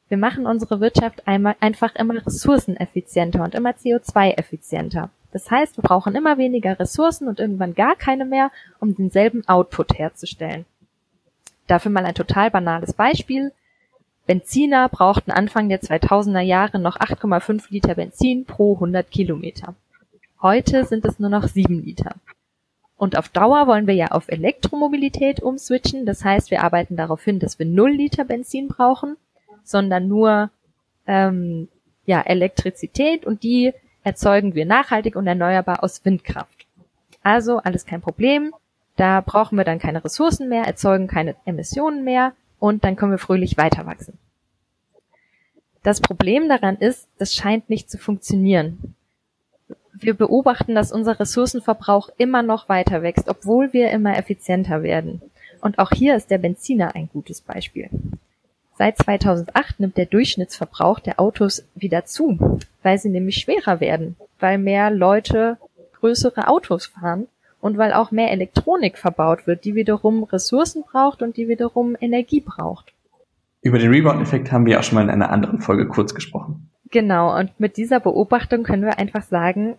wir 0.09 0.17
machen 0.17 0.47
unsere 0.47 0.79
Wirtschaft 0.81 1.27
einmal 1.27 1.55
einfach 1.59 1.93
immer 1.95 2.15
ressourceneffizienter 2.25 3.43
und 3.43 3.53
immer 3.53 3.71
CO2-effizienter. 3.71 5.09
Das 5.31 5.51
heißt, 5.51 5.77
wir 5.77 5.83
brauchen 5.83 6.15
immer 6.15 6.39
weniger 6.39 6.79
Ressourcen 6.79 7.27
und 7.27 7.39
irgendwann 7.39 7.75
gar 7.75 7.95
keine 7.95 8.25
mehr, 8.25 8.51
um 8.79 8.95
denselben 8.95 9.47
Output 9.47 9.99
herzustellen. 9.99 10.65
Dafür 11.67 11.91
mal 11.91 12.05
ein 12.05 12.15
total 12.15 12.49
banales 12.49 12.93
Beispiel. 12.93 13.51
Benziner 14.25 14.89
brauchten 14.89 15.29
Anfang 15.29 15.69
der 15.69 15.81
2000er 15.81 16.41
Jahre 16.41 16.79
noch 16.79 16.97
8,5 16.97 17.65
Liter 17.69 17.93
Benzin 17.93 18.45
pro 18.45 18.73
100 18.73 19.11
Kilometer. 19.11 19.75
Heute 20.41 20.85
sind 20.85 21.05
es 21.05 21.19
nur 21.19 21.29
noch 21.29 21.47
7 21.47 21.83
Liter. 21.83 22.15
Und 22.99 23.17
auf 23.17 23.29
Dauer 23.29 23.65
wollen 23.65 23.87
wir 23.87 23.93
ja 23.93 24.07
auf 24.07 24.27
Elektromobilität 24.27 25.41
umswitchen. 25.41 26.05
Das 26.05 26.25
heißt, 26.25 26.51
wir 26.51 26.63
arbeiten 26.63 26.97
darauf 26.97 27.23
hin, 27.23 27.39
dass 27.39 27.57
wir 27.57 27.65
0 27.65 27.91
Liter 27.91 28.25
Benzin 28.25 28.67
brauchen, 28.67 29.15
sondern 29.63 30.09
nur 30.09 30.51
ähm, 31.07 31.69
ja, 32.05 32.19
Elektrizität 32.21 33.25
und 33.25 33.43
die 33.43 33.73
erzeugen 34.03 34.53
wir 34.53 34.65
nachhaltig 34.65 35.15
und 35.15 35.27
erneuerbar 35.27 35.81
aus 35.81 36.03
Windkraft. 36.03 36.67
Also 37.23 37.59
alles 37.59 37.85
kein 37.85 38.01
Problem. 38.01 38.53
Da 38.97 39.21
brauchen 39.21 39.57
wir 39.57 39.63
dann 39.63 39.79
keine 39.79 40.03
Ressourcen 40.03 40.49
mehr, 40.49 40.65
erzeugen 40.65 41.07
keine 41.07 41.37
Emissionen 41.45 42.03
mehr 42.03 42.33
und 42.59 42.83
dann 42.83 42.97
können 42.97 43.13
wir 43.13 43.17
fröhlich 43.17 43.55
weiter 43.57 43.85
wachsen. 43.85 44.17
Das 45.83 46.01
Problem 46.01 46.49
daran 46.49 46.75
ist, 46.75 47.07
das 47.17 47.33
scheint 47.33 47.69
nicht 47.69 47.89
zu 47.89 47.97
funktionieren. 47.97 48.93
Wir 49.99 50.13
beobachten, 50.13 50.75
dass 50.75 50.91
unser 50.91 51.19
Ressourcenverbrauch 51.19 52.09
immer 52.17 52.41
noch 52.41 52.69
weiter 52.69 53.01
wächst, 53.01 53.27
obwohl 53.27 53.73
wir 53.73 53.91
immer 53.91 54.17
effizienter 54.17 54.81
werden. 54.81 55.21
Und 55.61 55.77
auch 55.77 55.91
hier 55.91 56.15
ist 56.15 56.31
der 56.31 56.37
Benziner 56.37 56.95
ein 56.95 57.09
gutes 57.11 57.41
Beispiel. 57.41 57.89
Seit 58.77 58.97
2008 58.97 59.81
nimmt 59.81 59.97
der 59.97 60.05
Durchschnittsverbrauch 60.05 60.99
der 60.99 61.19
Autos 61.19 61.65
wieder 61.75 62.05
zu, 62.05 62.59
weil 62.81 62.97
sie 62.97 63.09
nämlich 63.09 63.35
schwerer 63.35 63.81
werden, 63.81 64.15
weil 64.39 64.57
mehr 64.57 64.89
Leute 64.89 65.57
größere 65.99 66.47
Autos 66.47 66.85
fahren 66.85 67.27
und 67.59 67.77
weil 67.77 67.91
auch 67.91 68.11
mehr 68.11 68.31
Elektronik 68.31 68.97
verbaut 68.97 69.47
wird, 69.47 69.65
die 69.65 69.75
wiederum 69.75 70.23
Ressourcen 70.23 70.83
braucht 70.83 71.21
und 71.21 71.35
die 71.35 71.49
wiederum 71.49 71.97
Energie 71.99 72.39
braucht. 72.39 72.93
Über 73.61 73.79
den 73.79 73.91
Rebound-Effekt 73.91 74.53
haben 74.53 74.65
wir 74.65 74.79
auch 74.79 74.83
schon 74.83 74.95
mal 74.95 75.03
in 75.03 75.09
einer 75.09 75.29
anderen 75.29 75.59
Folge 75.59 75.85
kurz 75.85 76.15
gesprochen. 76.15 76.69
Genau, 76.89 77.37
und 77.37 77.59
mit 77.59 77.75
dieser 77.75 77.99
Beobachtung 77.99 78.63
können 78.63 78.83
wir 78.83 78.97
einfach 78.97 79.23
sagen, 79.23 79.75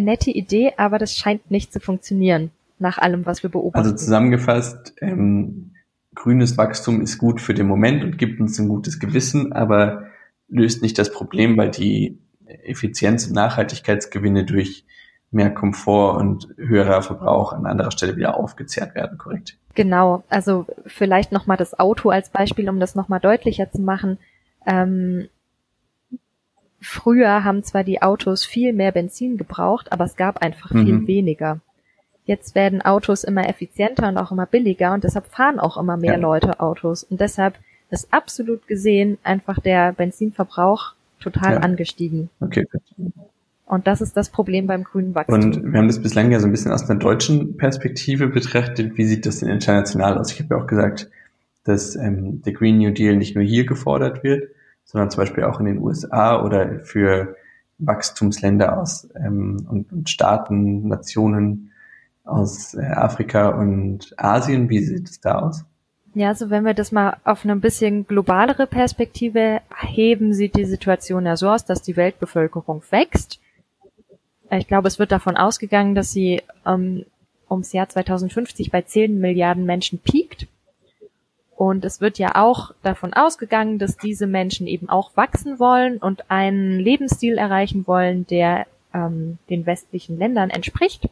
nette 0.00 0.30
Idee, 0.30 0.72
aber 0.76 0.98
das 0.98 1.14
scheint 1.14 1.50
nicht 1.50 1.72
zu 1.72 1.80
funktionieren, 1.80 2.50
nach 2.78 2.98
allem, 2.98 3.26
was 3.26 3.42
wir 3.42 3.50
beobachten. 3.50 3.84
Also 3.84 3.96
zusammengefasst, 3.96 4.94
ähm, 5.00 5.72
grünes 6.14 6.56
Wachstum 6.58 7.00
ist 7.00 7.18
gut 7.18 7.40
für 7.40 7.54
den 7.54 7.66
Moment 7.66 8.02
und 8.04 8.18
gibt 8.18 8.40
uns 8.40 8.58
ein 8.58 8.68
gutes 8.68 8.98
Gewissen, 8.98 9.52
aber 9.52 10.06
löst 10.48 10.82
nicht 10.82 10.98
das 10.98 11.12
Problem, 11.12 11.56
weil 11.56 11.70
die 11.70 12.18
Effizienz 12.46 13.26
und 13.26 13.34
Nachhaltigkeitsgewinne 13.34 14.44
durch 14.44 14.84
mehr 15.30 15.50
Komfort 15.50 16.18
und 16.18 16.48
höherer 16.58 17.02
Verbrauch 17.02 17.52
an 17.52 17.66
anderer 17.66 17.90
Stelle 17.90 18.16
wieder 18.16 18.36
aufgezehrt 18.36 18.94
werden, 18.94 19.16
korrekt? 19.16 19.56
Genau, 19.74 20.22
also 20.28 20.66
vielleicht 20.86 21.32
nochmal 21.32 21.56
das 21.56 21.78
Auto 21.78 22.10
als 22.10 22.28
Beispiel, 22.28 22.68
um 22.68 22.78
das 22.78 22.94
nochmal 22.94 23.20
deutlicher 23.20 23.70
zu 23.70 23.80
machen. 23.80 24.18
Ähm, 24.66 25.28
früher 26.82 27.44
haben 27.44 27.62
zwar 27.62 27.84
die 27.84 28.02
Autos 28.02 28.44
viel 28.44 28.72
mehr 28.72 28.92
Benzin 28.92 29.38
gebraucht, 29.38 29.92
aber 29.92 30.04
es 30.04 30.16
gab 30.16 30.42
einfach 30.42 30.70
mhm. 30.70 30.84
viel 30.84 31.06
weniger. 31.06 31.60
Jetzt 32.24 32.54
werden 32.54 32.82
Autos 32.82 33.24
immer 33.24 33.48
effizienter 33.48 34.08
und 34.08 34.16
auch 34.18 34.30
immer 34.30 34.46
billiger 34.46 34.92
und 34.92 35.04
deshalb 35.04 35.26
fahren 35.26 35.58
auch 35.58 35.76
immer 35.76 35.96
mehr 35.96 36.14
ja. 36.14 36.18
Leute 36.18 36.60
Autos. 36.60 37.02
Und 37.04 37.20
deshalb 37.20 37.54
ist 37.90 38.12
absolut 38.12 38.66
gesehen 38.66 39.18
einfach 39.22 39.58
der 39.58 39.92
Benzinverbrauch 39.92 40.94
total 41.20 41.54
ja. 41.54 41.60
angestiegen. 41.60 42.30
Okay. 42.40 42.66
Und 43.66 43.86
das 43.86 44.00
ist 44.00 44.16
das 44.16 44.28
Problem 44.28 44.66
beim 44.66 44.84
grünen 44.84 45.14
Wachstum. 45.14 45.34
Und 45.34 45.72
wir 45.72 45.78
haben 45.78 45.88
das 45.88 46.02
bislang 46.02 46.30
ja 46.30 46.40
so 46.40 46.46
ein 46.46 46.52
bisschen 46.52 46.72
aus 46.72 46.88
einer 46.88 46.98
deutschen 46.98 47.56
Perspektive 47.56 48.28
betrachtet. 48.28 48.96
Wie 48.96 49.04
sieht 49.04 49.24
das 49.24 49.38
denn 49.38 49.48
international 49.48 50.18
aus? 50.18 50.32
Ich 50.32 50.40
habe 50.40 50.54
ja 50.54 50.62
auch 50.62 50.66
gesagt, 50.66 51.10
dass 51.64 51.96
ähm, 51.96 52.42
der 52.42 52.52
Green 52.52 52.78
New 52.78 52.90
Deal 52.90 53.16
nicht 53.16 53.34
nur 53.34 53.44
hier 53.44 53.64
gefordert 53.64 54.22
wird, 54.24 54.50
sondern 54.84 55.10
zum 55.10 55.22
Beispiel 55.22 55.44
auch 55.44 55.60
in 55.60 55.66
den 55.66 55.78
USA 55.78 56.42
oder 56.42 56.80
für 56.80 57.36
Wachstumsländer 57.78 58.78
aus 58.78 59.08
ähm, 59.16 59.66
und, 59.68 60.08
Staaten, 60.08 60.88
Nationen 60.88 61.72
aus 62.24 62.74
äh, 62.74 62.82
Afrika 62.82 63.48
und 63.48 64.14
Asien. 64.16 64.68
Wie 64.68 64.80
sieht 64.80 65.08
es 65.08 65.20
da 65.20 65.40
aus? 65.40 65.64
Ja, 66.14 66.28
also 66.28 66.50
wenn 66.50 66.64
wir 66.64 66.74
das 66.74 66.92
mal 66.92 67.16
auf 67.24 67.44
eine 67.44 67.56
bisschen 67.56 68.06
globalere 68.06 68.66
Perspektive 68.66 69.60
heben, 69.74 70.34
sieht 70.34 70.56
die 70.56 70.66
Situation 70.66 71.24
ja 71.24 71.36
so 71.36 71.48
aus, 71.48 71.64
dass 71.64 71.82
die 71.82 71.96
Weltbevölkerung 71.96 72.82
wächst. 72.90 73.40
Ich 74.50 74.68
glaube, 74.68 74.88
es 74.88 74.98
wird 74.98 75.10
davon 75.10 75.38
ausgegangen, 75.38 75.94
dass 75.94 76.12
sie 76.12 76.42
ähm, 76.66 77.06
ums 77.50 77.72
Jahr 77.72 77.88
2050 77.88 78.70
bei 78.70 78.82
10 78.82 79.18
Milliarden 79.18 79.64
Menschen 79.64 79.98
piekt. 80.00 80.46
Und 81.62 81.84
es 81.84 82.00
wird 82.00 82.18
ja 82.18 82.34
auch 82.34 82.74
davon 82.82 83.12
ausgegangen, 83.12 83.78
dass 83.78 83.96
diese 83.96 84.26
Menschen 84.26 84.66
eben 84.66 84.88
auch 84.88 85.16
wachsen 85.16 85.60
wollen 85.60 85.98
und 85.98 86.28
einen 86.28 86.80
Lebensstil 86.80 87.38
erreichen 87.38 87.86
wollen, 87.86 88.26
der 88.26 88.66
ähm, 88.92 89.38
den 89.48 89.64
westlichen 89.64 90.18
Ländern 90.18 90.50
entspricht. 90.50 91.08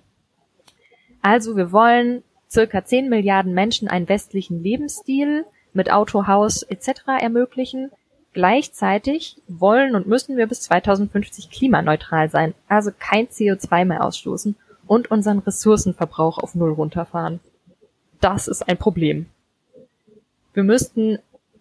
Also 1.22 1.56
wir 1.56 1.70
wollen 1.70 2.24
circa 2.50 2.84
10 2.84 3.08
Milliarden 3.08 3.54
Menschen 3.54 3.86
einen 3.86 4.08
westlichen 4.08 4.60
Lebensstil 4.60 5.44
mit 5.72 5.92
Auto, 5.92 6.26
Haus 6.26 6.64
etc. 6.64 7.02
ermöglichen. 7.20 7.92
Gleichzeitig 8.32 9.36
wollen 9.46 9.94
und 9.94 10.08
müssen 10.08 10.36
wir 10.36 10.48
bis 10.48 10.62
2050 10.62 11.50
klimaneutral 11.52 12.28
sein, 12.28 12.54
also 12.66 12.90
kein 12.98 13.28
CO2 13.28 13.84
mehr 13.84 14.04
ausstoßen 14.04 14.56
und 14.88 15.12
unseren 15.12 15.38
Ressourcenverbrauch 15.38 16.38
auf 16.38 16.56
Null 16.56 16.72
runterfahren. 16.72 17.38
Das 18.20 18.48
ist 18.48 18.68
ein 18.68 18.78
Problem. 18.78 19.26
Wir 20.54 20.64
müssten 20.64 21.18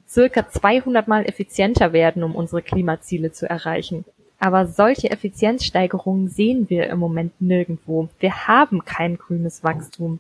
circa 0.08 0.48
200 0.50 1.08
mal 1.08 1.26
effizienter 1.26 1.94
werden, 1.94 2.24
um 2.24 2.36
unsere 2.36 2.62
Klimaziele 2.62 3.32
zu 3.32 3.50
erreichen. 3.50 4.06
Aber 4.40 4.68
solche 4.68 5.12
Effizienzsteigerungen 5.12 6.30
sehen 6.30 6.70
wir 6.70 6.88
im 6.90 6.98
Moment 6.98 7.34
nirgendwo. 7.42 8.10
Wir 8.20 8.48
haben 8.48 8.86
kein 8.86 9.18
grünes 9.18 9.64
Wachstum. 9.64 10.20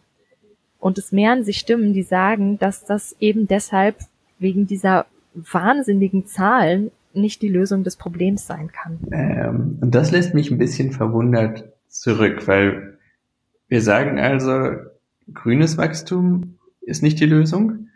Und 0.77 0.97
es 0.97 1.11
mehren 1.11 1.43
sich 1.43 1.57
Stimmen, 1.57 1.93
die 1.93 2.03
sagen, 2.03 2.59
dass 2.59 2.85
das 2.85 3.15
eben 3.19 3.47
deshalb 3.47 3.95
wegen 4.37 4.67
dieser 4.67 5.05
wahnsinnigen 5.33 6.25
Zahlen 6.25 6.91
nicht 7.13 7.41
die 7.41 7.49
Lösung 7.49 7.83
des 7.83 7.95
Problems 7.95 8.45
sein 8.45 8.71
kann. 8.71 8.99
Ähm, 9.11 9.77
und 9.81 9.95
das 9.95 10.11
lässt 10.11 10.33
mich 10.33 10.51
ein 10.51 10.57
bisschen 10.57 10.91
verwundert 10.91 11.65
zurück, 11.87 12.47
weil 12.47 12.97
wir 13.67 13.81
sagen 13.81 14.19
also, 14.19 14.71
grünes 15.33 15.77
Wachstum 15.77 16.57
ist 16.81 17.03
nicht 17.03 17.19
die 17.19 17.25
Lösung. 17.25 17.88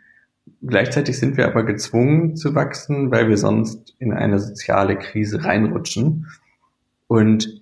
Gleichzeitig 0.62 1.18
sind 1.18 1.36
wir 1.36 1.46
aber 1.46 1.64
gezwungen 1.64 2.36
zu 2.36 2.54
wachsen, 2.54 3.10
weil 3.10 3.28
wir 3.28 3.36
sonst 3.36 3.94
in 3.98 4.12
eine 4.12 4.38
soziale 4.38 4.96
Krise 4.96 5.44
reinrutschen. 5.44 6.26
Und 7.06 7.60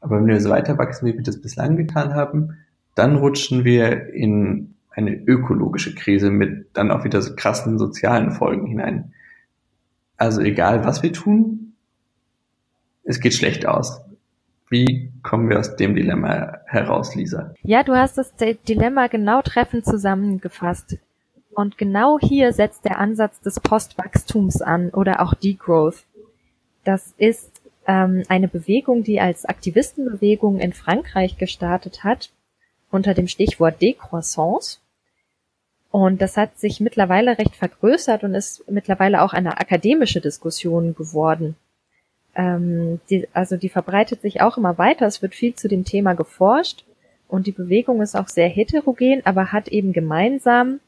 aber 0.00 0.16
wenn 0.16 0.26
wir 0.26 0.40
so 0.40 0.50
weiter 0.50 0.78
wachsen, 0.78 1.06
wie 1.06 1.14
wir 1.14 1.22
das 1.22 1.40
bislang 1.40 1.76
getan 1.76 2.14
haben, 2.14 2.56
dann 2.94 3.16
rutschen 3.16 3.64
wir 3.64 4.12
in 4.12 4.74
eine 4.90 5.14
ökologische 5.14 5.94
Krise 5.94 6.30
mit 6.30 6.68
dann 6.72 6.90
auch 6.90 7.04
wieder 7.04 7.22
so 7.22 7.34
krassen 7.36 7.78
sozialen 7.78 8.32
Folgen 8.32 8.66
hinein. 8.66 9.12
Also 10.16 10.40
egal, 10.40 10.84
was 10.84 11.02
wir 11.02 11.12
tun, 11.12 11.74
es 13.04 13.20
geht 13.20 13.34
schlecht 13.34 13.66
aus. 13.66 14.00
Wie 14.68 15.12
kommen 15.22 15.48
wir 15.48 15.58
aus 15.58 15.76
dem 15.76 15.94
Dilemma 15.94 16.58
heraus, 16.66 17.14
Lisa? 17.14 17.54
Ja, 17.62 17.82
du 17.82 17.96
hast 17.96 18.18
das 18.18 18.32
Dilemma 18.36 19.08
genau 19.08 19.42
treffend 19.42 19.84
zusammengefasst. 19.84 20.98
Und 21.52 21.78
genau 21.78 22.18
hier 22.20 22.52
setzt 22.52 22.84
der 22.84 22.98
Ansatz 22.98 23.40
des 23.40 23.60
Postwachstums 23.60 24.62
an 24.62 24.90
oder 24.90 25.20
auch 25.20 25.34
Degrowth. 25.34 26.04
Das 26.84 27.12
ist 27.18 27.60
ähm, 27.86 28.22
eine 28.28 28.48
Bewegung, 28.48 29.02
die 29.02 29.20
als 29.20 29.44
Aktivistenbewegung 29.44 30.58
in 30.58 30.72
Frankreich 30.72 31.36
gestartet 31.38 32.04
hat, 32.04 32.30
unter 32.90 33.14
dem 33.14 33.28
Stichwort 33.28 33.80
Décroissance. 33.80 34.78
Und 35.90 36.22
das 36.22 36.36
hat 36.36 36.58
sich 36.58 36.80
mittlerweile 36.80 37.36
recht 37.38 37.56
vergrößert 37.56 38.22
und 38.22 38.34
ist 38.34 38.70
mittlerweile 38.70 39.22
auch 39.22 39.32
eine 39.32 39.58
akademische 39.58 40.20
Diskussion 40.20 40.94
geworden. 40.94 41.56
Ähm, 42.36 43.00
die, 43.10 43.28
also 43.32 43.56
die 43.56 43.68
verbreitet 43.68 44.22
sich 44.22 44.40
auch 44.40 44.56
immer 44.56 44.78
weiter. 44.78 45.06
Es 45.06 45.20
wird 45.20 45.34
viel 45.34 45.54
zu 45.56 45.66
dem 45.66 45.84
Thema 45.84 46.14
geforscht 46.14 46.84
und 47.26 47.46
die 47.46 47.52
Bewegung 47.52 48.02
ist 48.02 48.16
auch 48.16 48.28
sehr 48.28 48.48
heterogen, 48.48 49.22
aber 49.24 49.52
hat 49.52 49.68
eben 49.68 49.92
gemeinsam, 49.92 50.80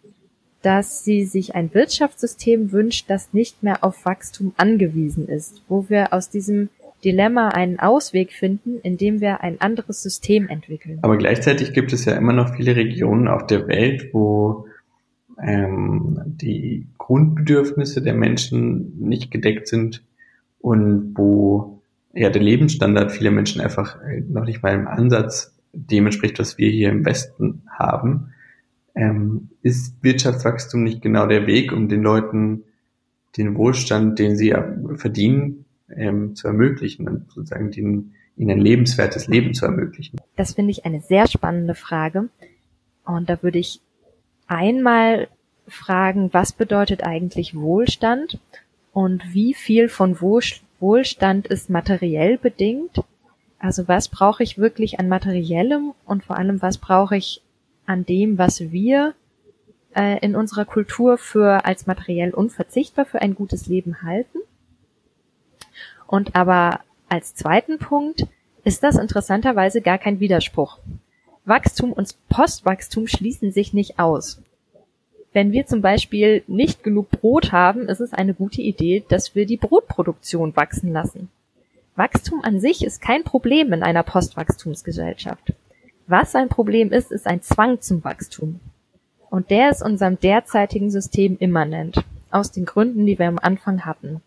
dass 0.63 1.05
sie 1.05 1.25
sich 1.25 1.55
ein 1.55 1.75
Wirtschaftssystem 1.75 2.73
wünscht, 2.73 3.11
das 3.11 3.33
nicht 3.33 3.63
mehr 3.63 3.85
auf 3.85 4.05
Wachstum 4.05 4.53
angewiesen 4.57 5.29
ist, 5.29 5.63
wo 5.69 5.89
wir 5.89 6.13
aus 6.13 6.31
diesem 6.31 6.69
Dilemma 7.05 7.49
einen 7.49 7.81
Ausweg 7.81 8.33
finden, 8.33 8.79
indem 8.83 9.21
wir 9.21 9.43
ein 9.43 9.61
anderes 9.61 10.03
System 10.03 10.49
entwickeln. 10.49 11.01
Aber 11.03 11.19
gleichzeitig 11.19 11.73
gibt 11.73 11.93
es 11.93 12.05
ja 12.05 12.15
immer 12.15 12.33
noch 12.33 12.55
viele 12.55 12.77
Regionen 12.77 13.27
auf 13.27 13.47
der 13.47 13.67
Welt, 13.67 14.11
wo 14.13 14.67
ähm, 15.43 16.21
die 16.27 16.87
Grundbedürfnisse 16.99 18.03
der 18.03 18.15
Menschen 18.15 18.93
nicht 19.01 19.31
gedeckt 19.33 19.67
sind 19.67 20.03
und 20.61 21.15
wo 21.17 21.81
ja 22.15 22.31
der 22.31 22.43
Lebensstandard 22.43 23.11
vieler 23.11 23.33
Menschen 23.33 23.61
einfach 23.61 23.97
noch 24.29 24.45
nicht 24.45 24.63
mal 24.63 24.75
im 24.75 24.87
Ansatz 24.87 25.55
dem 25.73 26.07
entspricht, 26.07 26.39
was 26.39 26.59
wir 26.59 26.71
hier 26.71 26.91
im 26.91 27.05
Westen 27.05 27.63
haben, 27.69 28.32
ähm, 28.95 29.51
ist 29.63 30.03
Wirtschaftswachstum 30.03 30.83
nicht 30.83 31.03
genau 31.03 31.27
der 31.27 31.47
Weg, 31.47 31.73
um 31.73 31.89
den 31.89 32.03
Leuten 32.03 32.65
den 33.37 33.57
Wohlstand, 33.57 34.19
den 34.19 34.37
sie 34.37 34.55
verdienen, 34.97 35.65
ähm, 35.95 36.35
zu 36.35 36.49
ermöglichen 36.49 37.09
und 37.09 37.31
sozusagen 37.31 37.71
den, 37.71 38.15
ihnen 38.37 38.51
ein 38.51 38.61
lebenswertes 38.61 39.29
Leben 39.29 39.55
zu 39.55 39.65
ermöglichen? 39.67 40.21
Das 40.37 40.55
finde 40.55 40.71
ich 40.71 40.85
eine 40.85 41.01
sehr 41.01 41.27
spannende 41.27 41.75
Frage. 41.75 42.29
Und 43.05 43.29
da 43.29 43.43
würde 43.43 43.59
ich 43.59 43.81
einmal 44.47 45.29
fragen, 45.67 46.31
was 46.33 46.53
bedeutet 46.53 47.05
eigentlich 47.05 47.55
Wohlstand 47.55 48.39
und 48.93 49.23
wie 49.33 49.55
viel 49.55 49.89
von 49.89 50.21
Wohlstand 50.21 51.47
ist 51.47 51.71
materiell 51.71 52.37
bedingt? 52.37 53.03
Also 53.59 53.87
was 53.89 54.09
brauche 54.09 54.43
ich 54.43 54.59
wirklich 54.59 54.99
an 54.99 55.09
materiellem 55.09 55.93
und 56.05 56.25
vor 56.25 56.37
allem 56.37 56.61
was 56.61 56.79
brauche 56.79 57.17
ich 57.17 57.43
an 57.87 58.05
dem, 58.05 58.39
was 58.39 58.61
wir 58.61 59.15
äh, 59.95 60.19
in 60.21 60.37
unserer 60.37 60.65
Kultur 60.65 61.19
für 61.19 61.65
als 61.65 61.87
materiell 61.87 62.33
unverzichtbar 62.33 63.05
für 63.05 63.21
ein 63.21 63.35
gutes 63.35 63.67
Leben 63.67 64.03
halten? 64.03 64.39
Und 66.07 66.37
aber 66.37 66.81
als 67.09 67.35
zweiten 67.35 67.79
Punkt 67.79 68.27
ist 68.65 68.83
das 68.83 68.97
interessanterweise 68.97 69.81
gar 69.81 69.99
kein 69.99 70.21
Widerspruch. 70.21 70.79
Wachstum 71.45 71.93
und 71.93 72.15
Postwachstum 72.29 73.07
schließen 73.07 73.51
sich 73.51 73.73
nicht 73.73 73.99
aus. 73.99 74.41
Wenn 75.33 75.53
wir 75.53 75.67
zum 75.67 75.81
Beispiel 75.81 76.45
nicht 76.47 76.83
genug 76.83 77.11
Brot 77.11 77.53
haben, 77.53 77.89
ist 77.89 78.01
es 78.01 78.13
eine 78.13 78.35
gute 78.35 78.61
Idee, 78.61 79.03
dass 79.09 79.35
wir 79.35 79.47
die 79.47 79.57
Brotproduktion 79.57 80.55
wachsen 80.55 80.93
lassen. 80.93 81.31
Wachstum 81.97 82.43
an 82.43 82.61
sich 82.61 82.85
ist 82.85 83.01
kein 83.01 83.25
Problem 83.25 83.73
in 83.73 83.83
einer 83.83 84.03
Postwachstumsgesellschaft. 84.03 85.53
Was 86.07 86.35
ein 86.35 86.49
Problem 86.49 86.91
ist, 86.91 87.13
ist 87.13 87.27
ein 87.27 87.43
Zwang 87.43 87.81
zum 87.81 88.05
Wachstum. 88.05 88.61
Und 89.31 89.51
der 89.51 89.71
ist 89.71 89.83
unserem 89.83 90.19
derzeitigen 90.21 90.91
System 90.91 91.37
immanent, 91.39 92.05
aus 92.31 92.53
den 92.53 92.65
Gründen, 92.65 93.07
die 93.07 93.19
wir 93.19 93.29
am 93.29 93.39
Anfang 93.39 93.87
hatten. 93.87 94.21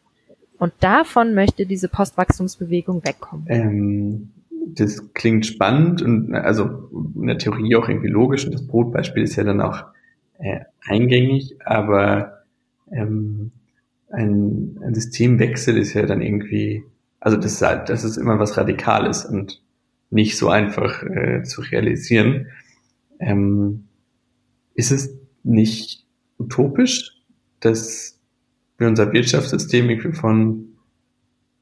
Und 0.57 0.73
davon 0.79 1.35
möchte 1.35 1.65
diese 1.65 1.89
Postwachstumsbewegung 1.89 3.03
wegkommen. 3.05 3.45
Ähm, 3.49 4.31
das 4.67 5.13
klingt 5.13 5.45
spannend 5.45 6.01
und 6.01 6.33
also 6.33 6.89
in 7.15 7.27
der 7.27 7.37
Theorie 7.37 7.75
auch 7.75 7.87
irgendwie 7.87 8.07
logisch. 8.07 8.45
Und 8.45 8.53
das 8.53 8.65
Brotbeispiel 8.65 9.23
ist 9.23 9.35
ja 9.35 9.43
dann 9.43 9.61
auch 9.61 9.83
äh, 10.39 10.61
eingängig, 10.81 11.57
aber 11.63 12.43
ähm, 12.91 13.51
ein, 14.09 14.79
ein 14.83 14.93
Systemwechsel 14.95 15.77
ist 15.77 15.93
ja 15.93 16.05
dann 16.05 16.21
irgendwie, 16.21 16.83
also 17.19 17.37
das 17.37 17.59
das 17.59 18.03
ist 18.03 18.17
immer 18.17 18.39
was 18.39 18.57
Radikales 18.57 19.25
und 19.25 19.61
nicht 20.15 20.37
so 20.37 20.47
einfach 20.47 21.03
äh, 21.03 21.43
zu 21.43 21.61
realisieren. 21.61 22.47
Ähm, 23.19 23.83
ist 24.73 24.91
es 24.91 25.13
nicht 25.43 26.05
utopisch, 26.39 27.21
dass 27.59 28.17
wir 28.77 28.87
unser 28.87 29.11
Wirtschaftssystem 29.11 29.89
irgendwie 29.89 30.13
von, 30.13 30.69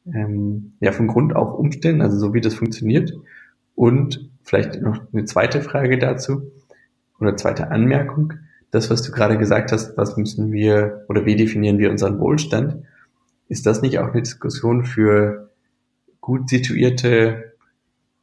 ähm, 0.05 0.73
ja, 0.79 0.91
von 0.91 1.07
Grund 1.07 1.35
auf 1.35 1.57
umstellen, 1.57 2.01
also 2.01 2.17
so 2.19 2.33
wie 2.35 2.41
das 2.41 2.53
funktioniert. 2.53 3.11
Und 3.73 4.29
vielleicht 4.43 4.79
noch 4.81 5.01
eine 5.11 5.25
zweite 5.25 5.61
Frage 5.61 5.97
dazu 5.97 6.51
oder 7.19 7.35
zweite 7.35 7.71
Anmerkung. 7.71 8.33
Das, 8.69 8.91
was 8.91 9.01
du 9.01 9.11
gerade 9.11 9.39
gesagt 9.39 9.71
hast, 9.71 9.97
was 9.97 10.15
müssen 10.15 10.51
wir 10.51 11.05
oder 11.09 11.25
wie 11.25 11.35
definieren 11.35 11.79
wir 11.79 11.89
unseren 11.89 12.19
Wohlstand? 12.19 12.83
Ist 13.49 13.65
das 13.65 13.81
nicht 13.81 13.97
auch 13.97 14.11
eine 14.11 14.21
Diskussion 14.21 14.85
für 14.85 15.49
gut 16.21 16.49
situierte 16.49 17.52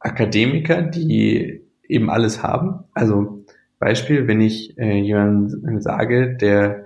Akademiker, 0.01 0.81
die 0.81 1.61
eben 1.87 2.09
alles 2.09 2.43
haben? 2.43 2.83
Also 2.93 3.45
Beispiel, 3.79 4.27
wenn 4.27 4.41
ich 4.41 4.77
äh, 4.77 4.99
jemandem 4.99 5.81
sage, 5.81 6.35
der 6.35 6.85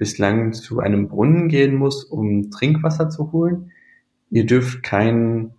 bislang 0.00 0.54
zu 0.54 0.80
einem 0.80 1.08
Brunnen 1.08 1.48
gehen 1.48 1.74
muss, 1.74 2.04
um 2.04 2.50
Trinkwasser 2.50 3.10
zu 3.10 3.32
holen. 3.32 3.70
Ihr 4.30 4.46
dürft 4.46 4.82
kein 4.82 5.52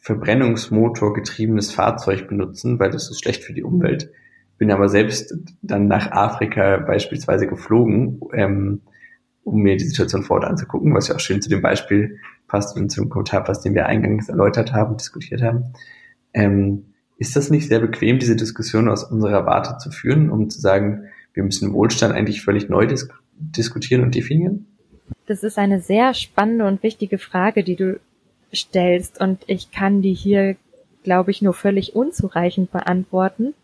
Verbrennungsmotor 0.00 1.12
getriebenes 1.12 1.70
Fahrzeug 1.70 2.26
benutzen, 2.26 2.80
weil 2.80 2.90
das 2.90 3.10
ist 3.10 3.20
schlecht 3.20 3.44
für 3.44 3.52
die 3.52 3.62
Umwelt. 3.62 4.10
Bin 4.56 4.70
aber 4.70 4.88
selbst 4.88 5.34
dann 5.60 5.88
nach 5.88 6.10
Afrika 6.10 6.78
beispielsweise 6.78 7.46
geflogen, 7.46 8.20
ähm, 8.32 8.80
um 9.44 9.60
mir 9.60 9.76
die 9.76 9.84
Situation 9.84 10.22
vor 10.22 10.36
Ort 10.36 10.46
anzugucken, 10.46 10.94
was 10.94 11.08
ja 11.08 11.16
auch 11.16 11.20
schön 11.20 11.42
zu 11.42 11.50
dem 11.50 11.60
Beispiel 11.60 12.18
passt 12.48 12.74
und 12.78 12.90
zum 12.90 13.10
Kommentar 13.10 13.44
passt, 13.44 13.66
den 13.66 13.74
wir 13.74 13.84
eingangs 13.84 14.30
erläutert 14.30 14.72
haben, 14.72 14.96
diskutiert 14.96 15.42
haben. 15.42 15.74
Ähm, 16.32 16.84
ist 17.18 17.36
das 17.36 17.50
nicht 17.50 17.68
sehr 17.68 17.80
bequem, 17.80 18.18
diese 18.18 18.36
Diskussion 18.36 18.88
aus 18.88 19.04
unserer 19.04 19.44
Warte 19.44 19.76
zu 19.78 19.90
führen, 19.90 20.30
um 20.30 20.48
zu 20.48 20.60
sagen, 20.60 21.04
wir 21.34 21.42
müssen 21.42 21.72
Wohlstand 21.72 22.14
eigentlich 22.14 22.42
völlig 22.42 22.68
neu 22.68 22.86
dis 22.86 23.08
diskutieren 23.34 24.02
und 24.02 24.14
definieren? 24.14 24.66
Das 25.26 25.42
ist 25.42 25.58
eine 25.58 25.80
sehr 25.80 26.14
spannende 26.14 26.66
und 26.66 26.82
wichtige 26.82 27.18
Frage, 27.18 27.62
die 27.62 27.76
du 27.76 28.00
stellst 28.54 29.20
und 29.20 29.42
ich 29.46 29.70
kann 29.70 30.02
die 30.02 30.14
hier, 30.14 30.56
glaube 31.02 31.30
ich, 31.30 31.42
nur 31.42 31.54
völlig 31.54 31.94
unzureichend 31.94 32.72
beantworten. 32.72 33.54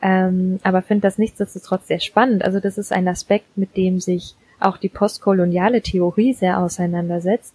Ähm, 0.00 0.60
aber 0.62 0.82
finde 0.82 1.02
das 1.02 1.18
nichtsdestotrotz 1.18 1.88
sehr 1.88 2.00
spannend. 2.00 2.44
Also 2.44 2.60
das 2.60 2.78
ist 2.78 2.92
ein 2.92 3.08
Aspekt, 3.08 3.56
mit 3.56 3.76
dem 3.76 4.00
sich 4.00 4.34
auch 4.60 4.76
die 4.76 4.88
postkoloniale 4.88 5.82
Theorie 5.82 6.32
sehr 6.32 6.58
auseinandersetzt, 6.58 7.54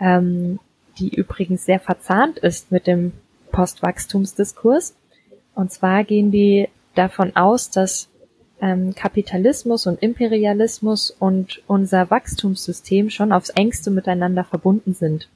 ähm, 0.00 0.58
die 0.98 1.14
übrigens 1.14 1.64
sehr 1.64 1.80
verzahnt 1.80 2.38
ist 2.38 2.72
mit 2.72 2.86
dem 2.86 3.12
Postwachstumsdiskurs. 3.58 4.94
Und 5.56 5.72
zwar 5.72 6.04
gehen 6.04 6.30
die 6.30 6.68
davon 6.94 7.34
aus, 7.34 7.70
dass 7.70 8.08
ähm, 8.60 8.94
Kapitalismus 8.94 9.88
und 9.88 10.00
Imperialismus 10.00 11.10
und 11.10 11.60
unser 11.66 12.08
Wachstumssystem 12.08 13.10
schon 13.10 13.32
aufs 13.32 13.48
engste 13.48 13.90
miteinander 13.90 14.44
verbunden 14.44 14.94
sind. 14.94 15.28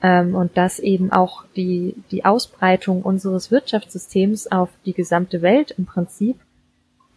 Ähm, 0.00 0.36
und 0.36 0.56
dass 0.56 0.78
eben 0.78 1.10
auch 1.10 1.44
die, 1.56 1.96
die 2.12 2.24
Ausbreitung 2.24 3.02
unseres 3.02 3.50
Wirtschaftssystems 3.50 4.46
auf 4.46 4.68
die 4.86 4.92
gesamte 4.92 5.42
Welt 5.42 5.72
im 5.76 5.86
Prinzip 5.86 6.36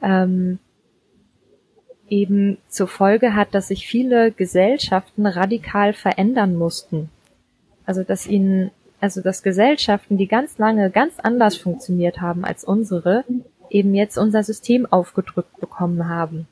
ähm, 0.01 0.57
eben 2.09 2.57
zur 2.67 2.87
Folge 2.87 3.35
hat, 3.35 3.53
dass 3.53 3.67
sich 3.67 3.85
viele 3.85 4.31
Gesellschaften 4.31 5.27
radikal 5.27 5.93
verändern 5.93 6.55
mussten. 6.55 7.09
Also 7.85 8.03
dass 8.03 8.25
ihnen, 8.25 8.71
also 9.05 9.21
dass 9.21 9.43
Gesellschaften, 9.43 10.17
die 10.17 10.27
ganz 10.27 10.57
lange 10.57 10.89
ganz 10.89 11.19
anders 11.19 11.55
funktioniert 11.55 12.21
haben 12.21 12.43
als 12.43 12.63
unsere, 12.63 13.23
eben 13.69 13.93
jetzt 13.93 14.17
unser 14.17 14.41
System 14.41 14.87
aufgedrückt 14.87 15.59
bekommen 15.59 16.09
haben 16.09 16.47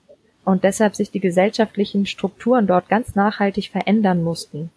und 0.46 0.64
deshalb 0.64 0.96
sich 0.96 1.10
die 1.10 1.20
gesellschaftlichen 1.20 2.06
Strukturen 2.06 2.68
dort 2.68 2.90
ganz 2.90 3.16
nachhaltig 3.16 3.72
verändern 3.72 4.24
mussten. 4.24 4.70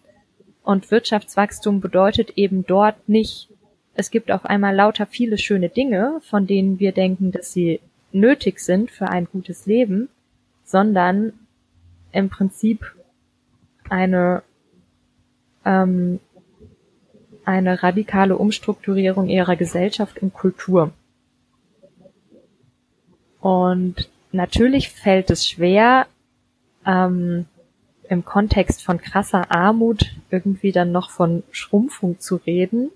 Und 0.63 0.89
Wirtschaftswachstum 0.89 1.79
bedeutet 1.79 2.31
eben 2.35 2.65
dort 2.65 3.07
nicht, 3.07 3.47
es 3.93 4.09
gibt 4.09 4.31
auf 4.31 4.45
einmal 4.45 4.75
lauter 4.75 5.05
viele 5.05 5.37
schöne 5.37 5.69
Dinge, 5.69 6.19
von 6.23 6.47
denen 6.47 6.79
wir 6.79 6.93
denken, 6.93 7.31
dass 7.31 7.53
sie 7.53 7.79
nötig 8.11 8.59
sind 8.59 8.89
für 8.89 9.07
ein 9.09 9.27
gutes 9.31 9.67
Leben, 9.67 10.09
sondern 10.63 11.33
im 12.11 12.29
Prinzip 12.29 12.91
eine, 13.87 14.41
ähm, 15.63 16.19
eine 17.47 17.81
radikale 17.81 18.37
Umstrukturierung 18.37 19.29
ihrer 19.29 19.55
Gesellschaft 19.55 20.21
und 20.21 20.33
Kultur. 20.33 20.91
Und 23.39 24.09
natürlich 24.33 24.89
fällt 24.89 25.29
es 25.29 25.47
schwer, 25.47 26.07
ähm, 26.85 27.45
im 28.09 28.25
Kontext 28.25 28.83
von 28.83 28.99
krasser 28.99 29.49
Armut 29.49 30.13
irgendwie 30.29 30.73
dann 30.73 30.91
noch 30.91 31.09
von 31.09 31.43
Schrumpfung 31.51 32.19
zu 32.19 32.35
reden, 32.35 32.89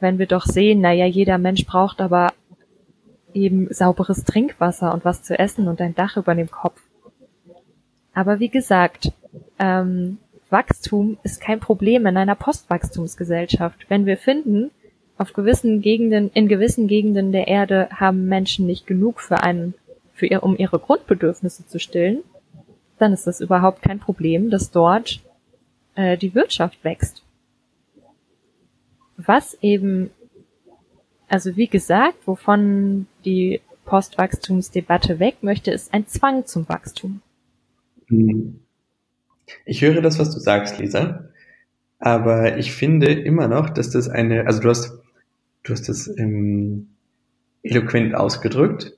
wenn 0.00 0.18
wir 0.18 0.26
doch 0.26 0.44
sehen, 0.44 0.82
naja, 0.82 1.06
jeder 1.06 1.38
Mensch 1.38 1.64
braucht 1.64 2.02
aber 2.02 2.34
eben 3.32 3.72
sauberes 3.72 4.24
Trinkwasser 4.24 4.92
und 4.92 5.06
was 5.06 5.22
zu 5.22 5.38
essen 5.38 5.66
und 5.66 5.80
ein 5.80 5.94
Dach 5.94 6.18
über 6.18 6.34
dem 6.34 6.50
Kopf. 6.50 6.80
Aber 8.12 8.38
wie 8.38 8.50
gesagt, 8.50 9.12
ähm, 9.58 10.18
Wachstum 10.50 11.18
ist 11.22 11.40
kein 11.40 11.60
Problem 11.60 12.06
in 12.06 12.16
einer 12.16 12.34
Postwachstumsgesellschaft. 12.34 13.86
Wenn 13.88 14.06
wir 14.06 14.16
finden, 14.16 14.70
auf 15.16 15.32
gewissen 15.32 15.80
Gegenden, 15.82 16.30
in 16.32 16.48
gewissen 16.48 16.88
Gegenden 16.88 17.30
der 17.30 17.46
Erde 17.46 17.88
haben 17.92 18.26
Menschen 18.26 18.66
nicht 18.66 18.86
genug 18.86 19.20
für 19.20 19.42
einen, 19.42 19.74
für 20.14 20.26
ihr, 20.26 20.42
um 20.42 20.56
ihre 20.56 20.78
Grundbedürfnisse 20.78 21.66
zu 21.66 21.78
stillen, 21.78 22.22
dann 22.98 23.12
ist 23.12 23.26
das 23.26 23.40
überhaupt 23.40 23.82
kein 23.82 23.98
Problem, 23.98 24.50
dass 24.50 24.70
dort 24.70 25.20
äh, 25.94 26.16
die 26.16 26.34
Wirtschaft 26.34 26.82
wächst. 26.84 27.22
Was 29.16 29.58
eben, 29.60 30.10
also 31.28 31.56
wie 31.56 31.68
gesagt, 31.68 32.26
wovon 32.26 33.06
die 33.24 33.60
Postwachstumsdebatte 33.84 35.18
weg 35.18 35.42
möchte, 35.42 35.70
ist 35.70 35.92
ein 35.92 36.06
Zwang 36.06 36.46
zum 36.46 36.68
Wachstum. 36.68 37.20
Hm. 38.06 38.60
Ich 39.64 39.82
höre 39.82 40.00
das, 40.02 40.18
was 40.18 40.32
du 40.32 40.40
sagst, 40.40 40.78
Lisa, 40.78 41.28
aber 41.98 42.58
ich 42.58 42.72
finde 42.72 43.12
immer 43.12 43.48
noch, 43.48 43.70
dass 43.70 43.90
das 43.90 44.08
eine, 44.08 44.46
also 44.46 44.60
du 44.60 44.70
hast, 44.70 44.98
du 45.62 45.72
hast 45.72 45.88
das 45.88 46.10
ähm, 46.18 46.88
eloquent 47.62 48.14
ausgedrückt, 48.14 48.96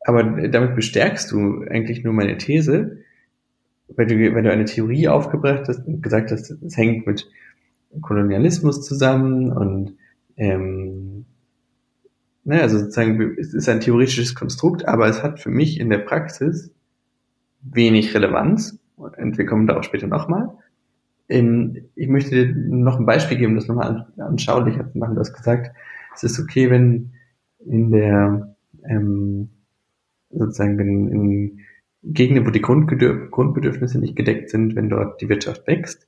aber 0.00 0.48
damit 0.48 0.74
bestärkst 0.74 1.30
du 1.30 1.64
eigentlich 1.68 2.04
nur 2.04 2.12
meine 2.12 2.36
These, 2.36 2.98
weil 3.88 4.06
du, 4.06 4.16
weil 4.34 4.42
du 4.42 4.50
eine 4.50 4.64
Theorie 4.64 5.08
aufgebracht 5.08 5.68
hast 5.68 5.86
und 5.86 6.02
gesagt 6.02 6.30
hast, 6.30 6.50
es 6.50 6.76
hängt 6.76 7.06
mit 7.06 7.30
Kolonialismus 8.00 8.82
zusammen 8.82 9.52
und 9.52 9.96
ähm, 10.36 11.26
ne, 12.44 12.60
also 12.60 12.78
sozusagen, 12.78 13.36
es 13.38 13.54
ist 13.54 13.68
ein 13.68 13.80
theoretisches 13.80 14.34
Konstrukt, 14.34 14.86
aber 14.86 15.08
es 15.08 15.22
hat 15.22 15.40
für 15.40 15.50
mich 15.50 15.80
in 15.80 15.90
der 15.90 15.98
Praxis 15.98 16.70
wenig 17.62 18.14
Relevanz. 18.14 18.78
Und 18.96 19.38
wir 19.38 19.46
kommen 19.46 19.66
da 19.66 19.76
auch 19.76 19.82
später 19.82 20.06
nochmal. 20.06 20.50
Ich 21.26 22.08
möchte 22.08 22.30
dir 22.30 22.54
noch 22.54 22.98
ein 22.98 23.06
Beispiel 23.06 23.38
geben, 23.38 23.54
das 23.54 23.66
nochmal 23.66 24.06
anschaulicher 24.18 24.90
zu 24.90 24.98
machen. 24.98 25.14
Du 25.14 25.20
hast 25.20 25.32
gesagt, 25.32 25.74
es 26.14 26.22
ist 26.22 26.38
okay, 26.38 26.70
wenn 26.70 27.12
in 27.64 27.90
der 27.90 28.56
ähm, 28.86 29.48
sozusagen 30.30 30.78
in, 30.78 31.08
in 31.08 31.60
Gegenden, 32.02 32.46
wo 32.46 32.50
die 32.50 32.60
Grundbedürfnisse 32.60 33.98
nicht 33.98 34.16
gedeckt 34.16 34.50
sind, 34.50 34.76
wenn 34.76 34.90
dort 34.90 35.20
die 35.22 35.28
Wirtschaft 35.28 35.66
wächst. 35.66 36.06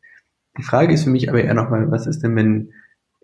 Die 0.59 0.63
Frage 0.63 0.93
ist 0.93 1.05
für 1.05 1.11
mich 1.11 1.29
aber 1.29 1.43
eher 1.43 1.55
nochmal, 1.55 1.91
was 1.91 2.07
ist 2.07 2.23
denn, 2.23 2.37
wenn 2.37 2.73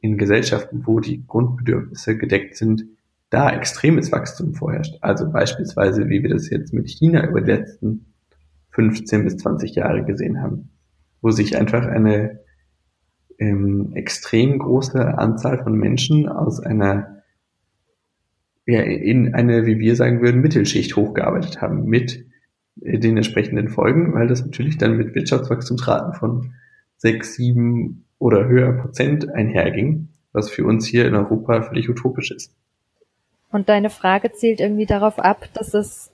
in 0.01 0.17
Gesellschaften, 0.17 0.83
wo 0.87 1.01
die 1.01 1.27
Grundbedürfnisse 1.27 2.17
gedeckt 2.17 2.57
sind, 2.57 2.87
da 3.31 3.51
extremes 3.51 4.11
Wachstum 4.11 4.55
vorherrscht? 4.55 4.97
Also 5.03 5.31
beispielsweise, 5.31 6.09
wie 6.09 6.23
wir 6.23 6.31
das 6.31 6.49
jetzt 6.49 6.73
mit 6.73 6.89
China 6.89 7.29
über 7.29 7.43
die 7.43 7.53
letzten 7.53 8.12
15 8.73 9.25
bis 9.25 9.37
20 9.39 9.75
Jahre 9.75 10.05
gesehen 10.05 10.43
haben, 10.43 10.71
wo 11.21 11.31
sich 11.31 11.57
einfach 11.57 11.87
eine 11.87 12.41
ähm, 13.39 13.93
extrem 13.95 14.59
große 14.59 15.19
Anzahl 15.19 15.63
von 15.63 15.75
Menschen 15.75 16.29
aus 16.29 16.61
einer 16.61 17.23
ja, 18.67 18.81
in 18.81 19.35
eine, 19.35 19.67
wie 19.67 19.79
wir 19.79 19.97
sagen 19.97 20.23
würden, 20.23 20.41
Mittelschicht 20.41 20.95
hochgearbeitet 20.95 21.61
haben 21.61 21.85
mit 21.85 22.25
äh, 22.81 22.99
den 22.99 23.17
entsprechenden 23.17 23.69
Folgen, 23.69 24.15
weil 24.15 24.29
das 24.29 24.45
natürlich 24.45 24.79
dann 24.79 24.97
mit 24.97 25.15
Wirtschaftswachstumsraten 25.15 26.15
von 26.15 26.55
sechs, 26.97 27.35
sieben 27.35 28.05
oder 28.19 28.47
höher 28.47 28.73
Prozent 28.75 29.29
einherging, 29.29 30.09
was 30.33 30.49
für 30.49 30.65
uns 30.65 30.87
hier 30.87 31.07
in 31.07 31.17
Europa 31.17 31.63
völlig 31.63 31.91
utopisch 31.91 32.31
ist. 32.31 32.55
Und 33.51 33.69
deine 33.69 33.91
Frage 33.91 34.33
zielt 34.33 34.61
irgendwie 34.61 34.87
darauf 34.87 35.19
ab, 35.19 35.49
dass 35.55 35.75
es 35.75 36.12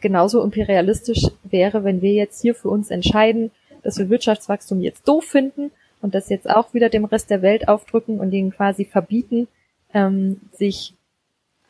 genauso 0.00 0.42
imperialistisch 0.42 1.26
wäre, 1.44 1.84
wenn 1.84 2.02
wir 2.02 2.12
jetzt 2.12 2.40
hier 2.40 2.54
für 2.54 2.68
uns 2.68 2.90
entscheiden, 2.90 3.50
dass 3.82 3.98
wir 3.98 4.10
Wirtschaftswachstum 4.10 4.80
jetzt 4.80 5.06
doof 5.06 5.24
finden 5.24 5.70
und 6.00 6.14
das 6.14 6.28
jetzt 6.28 6.48
auch 6.48 6.74
wieder 6.74 6.88
dem 6.88 7.04
Rest 7.04 7.30
der 7.30 7.42
Welt 7.42 7.68
aufdrücken 7.68 8.20
und 8.20 8.32
ihnen 8.32 8.50
quasi 8.50 8.84
verbieten, 8.84 9.48
ähm, 9.94 10.40
sich 10.52 10.94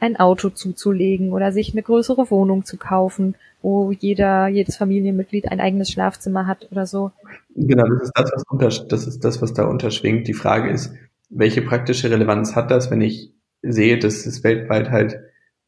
ein 0.01 0.17
Auto 0.17 0.51
zuzulegen 0.51 1.33
oder 1.33 1.53
sich 1.53 1.73
eine 1.73 1.83
größere 1.83 2.31
Wohnung 2.31 2.65
zu 2.65 2.77
kaufen, 2.77 3.35
wo 3.63 3.91
jeder, 3.91 4.47
jedes 4.49 4.77
Familienmitglied 4.77 5.51
ein 5.51 5.61
eigenes 5.61 5.91
Schlafzimmer 5.91 6.47
hat 6.47 6.69
oder 6.71 6.87
so. 6.87 7.11
Genau, 7.55 7.85
das 7.89 8.03
ist 8.03 8.13
das, 8.15 8.33
was 8.33 8.45
unter, 8.49 8.69
das 8.69 9.07
ist 9.07 9.25
das, 9.25 9.43
was 9.43 9.55
da 9.55 9.65
unterschwingt. 9.65 10.29
Die 10.29 10.35
Frage 10.35 10.71
ist, 10.71 10.95
welche 11.31 11.63
praktische 11.63 12.11
Relevanz 12.11 12.55
hat 12.55 12.71
das, 12.71 12.91
wenn 12.91 13.01
ich 13.01 13.33
sehe, 13.63 13.99
dass 13.99 14.25
es 14.27 14.45
weltweit 14.45 14.91
halt, 14.91 15.21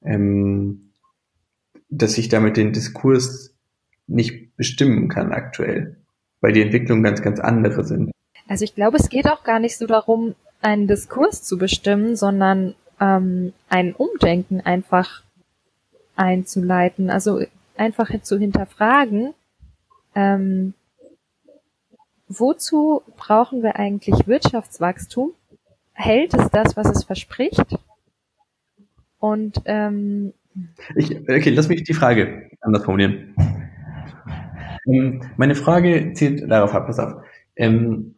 ähm, 0.02 0.89
dass 1.90 2.16
ich 2.18 2.28
damit 2.28 2.56
den 2.56 2.72
Diskurs 2.72 3.54
nicht 4.06 4.56
bestimmen 4.56 5.08
kann 5.08 5.32
aktuell, 5.32 5.96
weil 6.40 6.52
die 6.52 6.62
Entwicklungen 6.62 7.02
ganz, 7.02 7.22
ganz 7.22 7.40
andere 7.40 7.84
sind. 7.84 8.10
Also 8.48 8.64
ich 8.64 8.74
glaube, 8.74 8.96
es 8.96 9.08
geht 9.08 9.28
auch 9.28 9.44
gar 9.44 9.60
nicht 9.60 9.76
so 9.76 9.86
darum, 9.86 10.34
einen 10.62 10.86
Diskurs 10.86 11.42
zu 11.42 11.58
bestimmen, 11.58 12.16
sondern 12.16 12.74
ähm, 13.00 13.52
ein 13.68 13.94
Umdenken 13.94 14.60
einfach 14.60 15.22
einzuleiten, 16.16 17.10
also 17.10 17.42
einfach 17.76 18.10
zu 18.22 18.38
hinterfragen, 18.38 19.34
ähm, 20.14 20.74
wozu 22.28 23.02
brauchen 23.16 23.62
wir 23.62 23.76
eigentlich 23.76 24.26
Wirtschaftswachstum? 24.26 25.32
Hält 25.92 26.34
es 26.34 26.50
das, 26.50 26.76
was 26.76 26.88
es 26.88 27.04
verspricht? 27.04 27.76
Und 29.18 29.62
ähm, 29.66 30.32
ich, 30.96 31.16
okay, 31.20 31.50
lass 31.50 31.68
mich 31.68 31.84
die 31.84 31.94
Frage 31.94 32.50
anders 32.60 32.84
formulieren. 32.84 33.34
Ähm, 34.86 35.22
meine 35.36 35.54
Frage 35.54 36.12
zielt 36.14 36.50
darauf 36.50 36.74
ab, 36.74 36.86
pass 36.86 36.98
auf. 36.98 37.22
Ähm, 37.56 38.14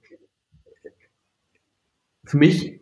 für 2.25 2.37
mich 2.37 2.81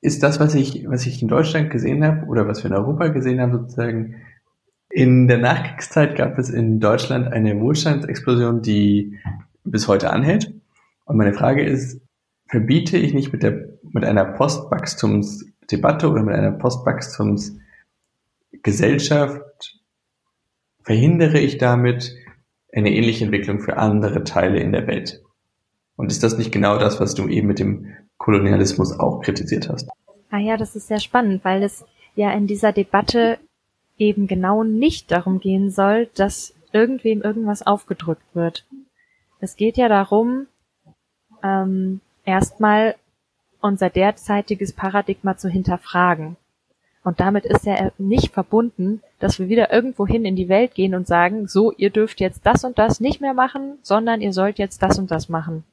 ist 0.00 0.22
das, 0.22 0.40
was 0.40 0.54
ich, 0.54 0.88
was 0.88 1.06
ich 1.06 1.20
in 1.20 1.28
Deutschland 1.28 1.70
gesehen 1.70 2.04
habe 2.04 2.26
oder 2.26 2.48
was 2.48 2.62
wir 2.62 2.70
in 2.70 2.76
Europa 2.76 3.08
gesehen 3.08 3.40
haben, 3.40 3.52
sozusagen, 3.52 4.16
in 4.92 5.28
der 5.28 5.38
Nachkriegszeit 5.38 6.16
gab 6.16 6.36
es 6.36 6.50
in 6.50 6.80
Deutschland 6.80 7.28
eine 7.28 7.60
Wohlstandsexplosion, 7.60 8.60
die 8.60 9.18
bis 9.64 9.86
heute 9.86 10.10
anhält. 10.10 10.52
Und 11.04 11.16
meine 11.16 11.32
Frage 11.32 11.62
ist, 11.62 12.00
verbiete 12.48 12.96
ich 12.96 13.14
nicht 13.14 13.32
mit 13.32 13.44
der, 13.44 13.68
mit 13.82 14.04
einer 14.04 14.24
Postwachstumsdebatte 14.24 16.10
oder 16.10 16.24
mit 16.24 16.34
einer 16.34 16.50
Postwachstumsgesellschaft, 18.62 19.80
verhindere 20.82 21.38
ich 21.38 21.58
damit 21.58 22.14
eine 22.72 22.92
ähnliche 22.92 23.24
Entwicklung 23.24 23.60
für 23.60 23.76
andere 23.76 24.24
Teile 24.24 24.60
in 24.60 24.72
der 24.72 24.86
Welt? 24.86 25.20
Und 25.96 26.10
ist 26.10 26.22
das 26.22 26.38
nicht 26.38 26.52
genau 26.52 26.78
das, 26.78 27.00
was 27.00 27.14
du 27.14 27.28
eben 27.28 27.48
mit 27.48 27.58
dem 27.58 27.94
Kolonialismus 28.16 28.98
auch 28.98 29.20
kritisiert 29.20 29.68
hast. 29.68 29.88
Ah 30.30 30.38
ja, 30.38 30.56
das 30.56 30.76
ist 30.76 30.88
sehr 30.88 31.00
spannend, 31.00 31.44
weil 31.44 31.62
es 31.62 31.84
ja 32.14 32.32
in 32.32 32.46
dieser 32.46 32.72
Debatte 32.72 33.38
eben 33.98 34.26
genau 34.26 34.62
nicht 34.62 35.10
darum 35.10 35.40
gehen 35.40 35.70
soll, 35.70 36.08
dass 36.14 36.54
irgendwem 36.72 37.22
irgendwas 37.22 37.66
aufgedrückt 37.66 38.34
wird. 38.34 38.66
Es 39.40 39.56
geht 39.56 39.76
ja 39.76 39.88
darum, 39.88 40.46
ähm, 41.42 42.00
erstmal 42.24 42.94
unser 43.60 43.90
derzeitiges 43.90 44.72
Paradigma 44.72 45.36
zu 45.36 45.48
hinterfragen. 45.48 46.36
Und 47.02 47.18
damit 47.18 47.46
ist 47.46 47.64
ja 47.64 47.90
nicht 47.98 48.32
verbunden, 48.32 49.02
dass 49.18 49.38
wir 49.38 49.48
wieder 49.48 49.72
irgendwohin 49.72 50.24
in 50.26 50.36
die 50.36 50.48
Welt 50.48 50.74
gehen 50.74 50.94
und 50.94 51.06
sagen, 51.06 51.48
so, 51.48 51.72
ihr 51.72 51.90
dürft 51.90 52.20
jetzt 52.20 52.44
das 52.44 52.62
und 52.64 52.78
das 52.78 53.00
nicht 53.00 53.20
mehr 53.20 53.32
machen, 53.32 53.78
sondern 53.82 54.20
ihr 54.20 54.32
sollt 54.32 54.58
jetzt 54.58 54.82
das 54.82 54.98
und 54.98 55.10
das 55.10 55.28
machen. 55.28 55.64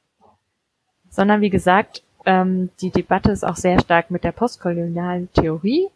Sondern 1.10 1.42
wie 1.42 1.50
gesagt, 1.50 2.02
ähm, 2.24 2.70
die 2.80 2.90
Debatte 2.90 3.30
ist 3.30 3.44
auch 3.44 3.56
sehr 3.56 3.78
stark 3.80 4.10
mit 4.10 4.24
der 4.24 4.32
postkolonialen 4.32 5.30
Theorie 5.32 5.88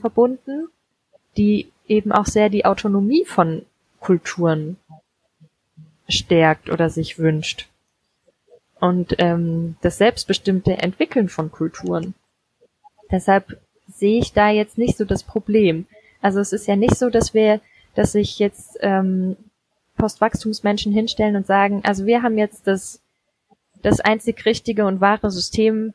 verbunden, 0.00 0.68
die 1.36 1.70
eben 1.88 2.12
auch 2.12 2.26
sehr 2.26 2.48
die 2.48 2.64
Autonomie 2.64 3.24
von 3.24 3.66
Kulturen 4.00 4.76
stärkt 6.08 6.70
oder 6.70 6.90
sich 6.90 7.18
wünscht. 7.18 7.68
Und 8.78 9.16
ähm, 9.18 9.76
das 9.80 9.98
selbstbestimmte 9.98 10.78
Entwickeln 10.78 11.28
von 11.28 11.50
Kulturen. 11.50 12.14
Deshalb 13.10 13.58
sehe 13.88 14.18
ich 14.18 14.32
da 14.32 14.50
jetzt 14.50 14.78
nicht 14.78 14.96
so 14.96 15.04
das 15.04 15.22
Problem. 15.22 15.86
Also 16.20 16.40
es 16.40 16.52
ist 16.52 16.66
ja 16.66 16.76
nicht 16.76 16.96
so, 16.96 17.10
dass 17.10 17.34
wir, 17.34 17.60
dass 17.94 18.12
sich 18.12 18.38
jetzt 18.38 18.78
ähm, 18.80 19.36
Postwachstumsmenschen 19.96 20.92
hinstellen 20.92 21.36
und 21.36 21.46
sagen, 21.46 21.82
also 21.84 22.06
wir 22.06 22.22
haben 22.22 22.38
jetzt 22.38 22.66
das 22.66 23.00
das 23.84 24.00
einzig 24.00 24.46
richtige 24.46 24.86
und 24.86 25.00
wahre 25.00 25.30
System 25.30 25.92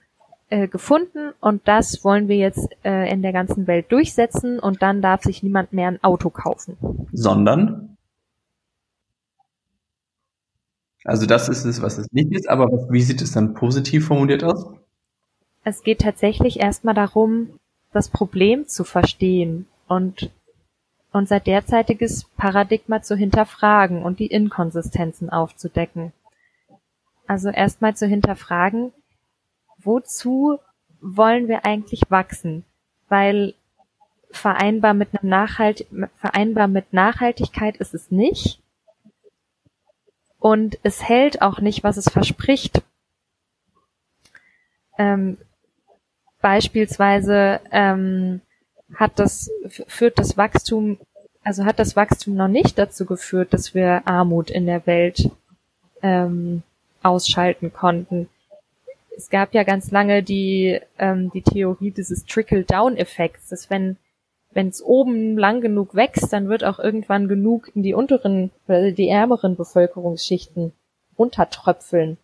äh, 0.49 0.67
gefunden 0.67 1.32
und 1.41 1.67
das 1.67 2.04
wollen 2.04 2.28
wir 2.28 2.38
jetzt 2.38 2.69
äh, 2.84 3.12
in 3.12 3.21
der 3.21 3.34
ganzen 3.34 3.67
Welt 3.67 3.91
durchsetzen 3.91 4.60
und 4.60 4.82
dann 4.82 5.02
darf 5.02 5.23
sich 5.23 5.43
niemand 5.43 5.73
mehr 5.73 5.88
ein 5.88 6.04
Auto 6.04 6.30
kaufen. 6.30 6.78
Sondern? 7.12 7.97
Also 11.04 11.25
das 11.25 11.49
ist 11.49 11.65
es, 11.65 11.82
was 11.82 11.97
es 11.97 12.12
nicht 12.12 12.32
ist, 12.32 12.47
aber 12.47 12.69
wie 12.91 13.02
sieht 13.02 13.21
es 13.21 13.32
dann 13.32 13.54
positiv 13.54 14.08
formuliert 14.08 14.43
aus? 14.43 14.67
Es 15.63 15.84
geht 15.84 16.02
tatsächlich 16.02 16.60
erstmal 16.60 16.93
darum, 16.93 17.59
das 17.91 18.10
Problem 18.10 18.67
zu 18.67 18.84
verstehen 18.84 19.67
und 19.88 20.32
unser 21.12 21.39
derzeitiges 21.39 22.25
Paradigma 22.38 23.02
zu 23.02 23.15
hinterfragen 23.15 24.04
und 24.04 24.19
die 24.19 24.28
Inkonsistenzen 24.28 25.30
aufzudecken. 25.30 26.13
Also 27.28 27.49
erstmal 27.49 27.95
zu 27.95 28.08
hinterfragen, 28.08 28.91
wozu 29.78 30.60
wollen 31.02 31.47
wir 31.47 31.65
eigentlich 31.65 32.02
wachsen? 32.10 32.63
Weil 33.08 33.56
vereinbar 34.32 34.93
mit 34.93 35.10
einem 35.13 35.30
Nachhalt, 35.30 35.88
vereinbar 36.17 36.67
mit 36.67 36.93
Nachhaltigkeit 36.93 37.78
ist 37.78 37.95
es 37.95 38.12
nicht. 38.12 38.62
Und 40.38 40.80
es 40.84 41.04
hält 41.04 41.41
auch 41.41 41.60
nicht, 41.60 41.84
was 41.84 41.97
es 41.97 42.10
verspricht. 42.10 42.82
Ähm, 44.97 45.38
beispielsweise 46.41 47.60
ähm, 47.71 48.41
hat 48.95 49.19
das, 49.19 49.52
führt 49.88 50.19
das 50.19 50.38
Wachstum, 50.38 50.97
also 51.43 51.65
hat 51.65 51.80
das 51.80 51.95
Wachstum 51.95 52.36
noch 52.36 52.47
nicht 52.47 52.78
dazu 52.78 53.06
geführt, 53.06 53.54
dass 53.54 53.73
wir 53.73 54.08
Armut 54.08 54.49
in 54.49 54.65
der 54.65 54.86
Welt 54.88 55.30
ähm, 56.02 56.63
ausschalten 57.04 57.71
konnten. 57.73 58.30
Es 59.15 59.30
gab 59.30 59.54
ja 59.54 59.63
ganz 59.63 59.91
lange 59.91 60.23
die, 60.23 60.80
ähm, 60.97 61.30
die 61.32 61.41
Theorie 61.41 61.91
dieses 61.91 62.25
Trickle-Down-Effekts, 62.25 63.49
dass 63.49 63.69
wenn 63.69 63.97
wenn 64.52 64.69
es 64.69 64.82
oben 64.82 65.38
lang 65.38 65.62
genug 65.62 65.93
wächst, 65.93 66.34
dann 66.34 66.49
wird 66.49 66.63
auch 66.63 66.80
irgendwann 66.80 67.28
genug 67.28 67.71
in 67.75 67.84
die 67.84 67.93
unteren, 67.93 68.52
oder 68.67 68.91
die 68.91 69.08
ärmeren 69.08 69.56
Bevölkerungsschichten 69.56 70.73
runtertröpfeln. 71.17 72.17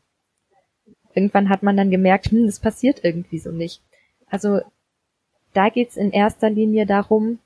Irgendwann 1.13 1.49
hat 1.49 1.63
man 1.63 1.77
dann 1.77 1.91
gemerkt, 1.91 2.31
hm, 2.31 2.45
das 2.45 2.59
passiert 2.59 3.03
irgendwie 3.03 3.39
so 3.39 3.51
nicht. 3.51 3.81
Also 4.27 4.61
da 5.53 5.69
geht's 5.69 5.97
in 5.97 6.11
erster 6.11 6.49
Linie 6.49 6.85
darum, 6.85 7.39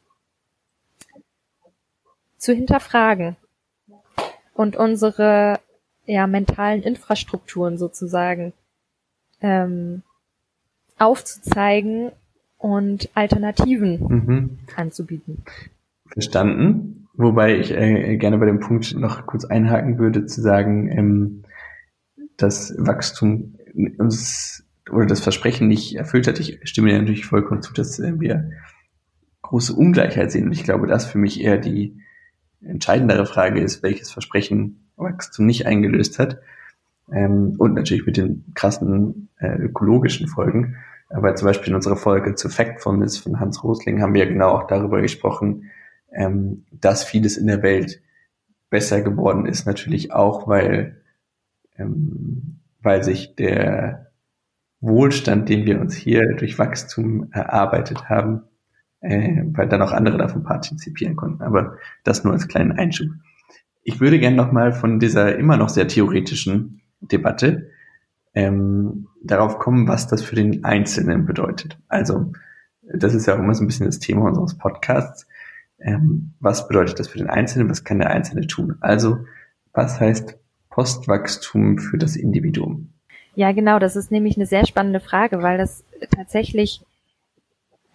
zu 2.38 2.54
hinterfragen 2.54 3.36
und 4.54 4.76
unsere 4.76 5.60
ja, 6.06 6.26
mentalen 6.26 6.82
Infrastrukturen 6.82 7.78
sozusagen 7.78 8.54
ähm, 9.42 10.02
aufzuzeigen 10.98 12.12
und 12.58 13.10
Alternativen 13.14 14.00
mhm. 14.00 14.60
anzubieten. 14.76 15.44
Verstanden. 16.08 17.08
Wobei 17.14 17.58
ich 17.58 17.72
äh, 17.72 18.18
gerne 18.18 18.38
bei 18.38 18.46
dem 18.46 18.60
Punkt 18.60 18.96
noch 18.96 19.26
kurz 19.26 19.46
einhaken 19.46 20.00
würde, 20.00 20.26
zu 20.26 20.42
sagen, 20.42 20.90
ähm, 20.90 21.44
dass 22.38 22.74
Wachstum 22.78 23.58
uns 23.98 24.66
oder 24.92 25.06
das 25.06 25.20
Versprechen 25.20 25.68
nicht 25.68 25.96
erfüllt 25.96 26.28
hat. 26.28 26.40
Ich 26.40 26.60
stimme 26.64 26.90
dir 26.90 27.00
natürlich 27.00 27.26
vollkommen 27.26 27.62
zu, 27.62 27.74
dass 27.74 28.00
äh, 28.00 28.20
wir 28.20 28.52
große 29.42 29.74
Ungleichheit 29.74 30.32
sehen. 30.32 30.46
Und 30.46 30.52
ich 30.52 30.64
glaube, 30.64 30.88
dass 30.88 31.06
für 31.06 31.18
mich 31.18 31.42
eher 31.42 31.58
die 31.58 31.98
entscheidendere 32.62 33.26
Frage 33.26 33.62
ist, 33.62 33.84
welches 33.84 34.12
Versprechen 34.12 34.90
Wachstum 34.98 35.46
nicht 35.46 35.66
eingelöst 35.66 36.20
hat. 36.20 36.40
Ähm, 37.12 37.56
und 37.58 37.74
natürlich 37.74 38.06
mit 38.06 38.18
den 38.18 38.46
krassen 38.54 39.30
äh, 39.40 39.58
ökologischen 39.58 40.28
Folgen. 40.28 40.76
Aber 41.10 41.36
zum 41.36 41.48
Beispiel 41.48 41.70
in 41.70 41.76
unserer 41.76 41.96
Folge 41.96 42.36
zu 42.36 42.50
Factfulness 42.50 43.18
von 43.18 43.40
Hans 43.40 43.64
Rosling 43.64 44.02
haben 44.02 44.14
wir 44.14 44.28
genau 44.28 44.50
auch 44.50 44.68
darüber 44.68 45.02
gesprochen, 45.02 45.72
ähm, 46.14 46.66
dass 46.72 47.04
vieles 47.04 47.38
in 47.38 47.48
der 47.48 47.64
Welt 47.64 48.02
besser 48.70 49.02
geworden 49.02 49.48
ist. 49.48 49.66
Natürlich 49.66 50.14
auch, 50.14 50.48
weil, 50.48 51.02
ähm, 51.78 52.60
weil 52.82 53.04
sich 53.04 53.36
der 53.36 54.09
Wohlstand, 54.82 55.50
den 55.50 55.66
wir 55.66 55.80
uns 55.80 55.96
hier 55.96 56.36
durch 56.36 56.58
Wachstum 56.58 57.30
erarbeitet 57.32 58.10
haben, 58.10 58.44
äh, 59.02 59.44
weil 59.46 59.68
dann 59.68 59.82
auch 59.82 59.92
andere 59.92 60.18
davon 60.18 60.44
partizipieren 60.44 61.16
konnten. 61.16 61.42
Aber 61.42 61.78
das 62.04 62.24
nur 62.24 62.34
als 62.34 62.48
kleinen 62.48 62.72
Einschub. 62.72 63.10
Ich 63.84 64.00
würde 64.00 64.20
gerne 64.20 64.36
nochmal 64.36 64.74
von 64.74 65.00
dieser 65.00 65.38
immer 65.38 65.58
noch 65.58 65.70
sehr 65.70 65.88
theoretischen 65.88 66.82
Debatte 67.02 67.70
ähm, 68.34 69.08
darauf 69.24 69.60
kommen, 69.60 69.88
was 69.88 70.08
das 70.08 70.22
für 70.22 70.36
den 70.36 70.64
Einzelnen 70.64 71.26
bedeutet. 71.26 71.78
Also 71.88 72.32
das 72.82 73.14
ist 73.14 73.26
ja 73.26 73.36
auch 73.36 73.40
immer 73.40 73.54
so 73.54 73.64
ein 73.64 73.68
bisschen 73.68 73.86
das 73.86 74.00
Thema 74.00 74.26
unseres 74.26 74.58
Podcasts. 74.58 75.28
Ähm, 75.80 76.34
was 76.40 76.68
bedeutet 76.68 77.00
das 77.00 77.08
für 77.08 77.18
den 77.18 77.30
Einzelnen? 77.30 77.70
Was 77.70 77.84
kann 77.84 78.00
der 78.00 78.10
Einzelne 78.10 78.48
tun? 78.48 78.78
Also 78.82 79.26
was 79.74 80.00
heißt 80.00 80.38
Postwachstum 80.70 81.78
für 81.78 81.98
das 81.98 82.16
Individuum? 82.16 82.94
Ja, 83.40 83.54
genau. 83.54 83.80
Das 83.80 83.96
ist 83.96 84.12
nämlich 84.12 84.36
eine 84.36 84.46
sehr 84.46 84.66
spannende 84.66 85.00
Frage, 85.00 85.42
weil 85.42 85.58
das 85.58 85.86
tatsächlich 86.14 86.82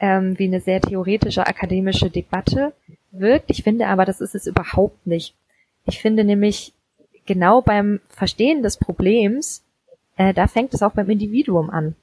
ähm, 0.00 0.38
wie 0.38 0.46
eine 0.46 0.60
sehr 0.60 0.80
theoretische 0.80 1.46
akademische 1.46 2.08
Debatte 2.08 2.72
wirkt. 3.10 3.50
Ich 3.50 3.62
finde 3.62 3.88
aber, 3.88 4.06
das 4.06 4.22
ist 4.22 4.34
es 4.34 4.46
überhaupt 4.46 5.06
nicht. 5.06 5.34
Ich 5.84 6.00
finde 6.00 6.24
nämlich 6.24 6.72
genau 7.26 7.60
beim 7.60 8.00
Verstehen 8.08 8.62
des 8.62 8.78
Problems 8.78 9.62
äh, 10.16 10.32
da 10.32 10.46
fängt 10.46 10.72
es 10.72 10.82
auch 10.82 10.92
beim 10.92 11.10
Individuum 11.10 11.68
an. 11.68 11.94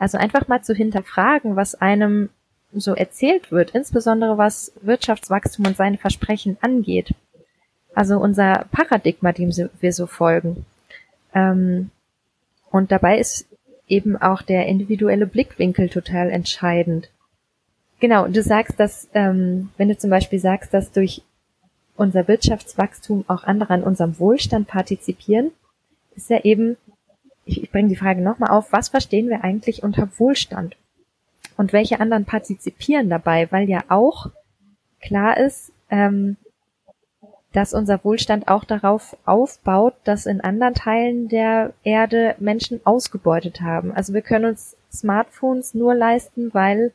Also 0.00 0.18
einfach 0.18 0.48
mal 0.48 0.64
zu 0.64 0.74
hinterfragen, 0.74 1.54
was 1.54 1.76
einem 1.76 2.30
so 2.72 2.94
erzählt 2.96 3.52
wird, 3.52 3.70
insbesondere 3.70 4.36
was 4.36 4.72
Wirtschaftswachstum 4.82 5.66
und 5.66 5.76
seine 5.76 5.98
Versprechen 5.98 6.58
angeht. 6.60 7.14
Also 7.94 8.18
unser 8.18 8.66
Paradigma, 8.72 9.30
dem 9.30 9.50
wir 9.80 9.92
so 9.92 10.08
folgen. 10.08 10.66
Ähm, 11.34 11.92
und 12.70 12.92
dabei 12.92 13.18
ist 13.18 13.46
eben 13.86 14.16
auch 14.16 14.42
der 14.42 14.66
individuelle 14.66 15.26
Blickwinkel 15.26 15.88
total 15.88 16.30
entscheidend. 16.30 17.10
Genau, 17.98 18.26
du 18.28 18.42
sagst, 18.42 18.78
dass, 18.78 19.08
ähm, 19.14 19.70
wenn 19.76 19.88
du 19.88 19.98
zum 19.98 20.10
Beispiel 20.10 20.38
sagst, 20.38 20.72
dass 20.72 20.92
durch 20.92 21.22
unser 21.96 22.28
Wirtschaftswachstum 22.28 23.24
auch 23.28 23.44
andere 23.44 23.74
an 23.74 23.82
unserem 23.82 24.18
Wohlstand 24.18 24.68
partizipieren, 24.68 25.50
ist 26.16 26.30
ja 26.30 26.40
eben 26.44 26.76
ich, 27.50 27.62
ich 27.62 27.70
bringe 27.70 27.88
die 27.88 27.96
Frage 27.96 28.22
nochmal 28.22 28.50
auf, 28.50 28.72
was 28.72 28.88
verstehen 28.88 29.28
wir 29.28 29.44
eigentlich 29.44 29.82
unter 29.82 30.08
Wohlstand? 30.18 30.76
Und 31.56 31.72
welche 31.72 32.00
anderen 32.00 32.24
partizipieren 32.24 33.10
dabei? 33.10 33.50
Weil 33.50 33.68
ja 33.68 33.84
auch 33.88 34.30
klar 35.00 35.36
ist, 35.36 35.72
ähm, 35.90 36.36
dass 37.52 37.74
unser 37.74 38.02
Wohlstand 38.04 38.48
auch 38.48 38.64
darauf 38.64 39.16
aufbaut, 39.24 39.94
dass 40.04 40.26
in 40.26 40.40
anderen 40.40 40.74
Teilen 40.74 41.28
der 41.28 41.72
Erde 41.82 42.36
Menschen 42.38 42.80
ausgebeutet 42.84 43.60
haben. 43.60 43.92
Also 43.92 44.14
wir 44.14 44.22
können 44.22 44.44
uns 44.44 44.76
Smartphones 44.92 45.74
nur 45.74 45.94
leisten, 45.94 46.54
weil 46.54 46.92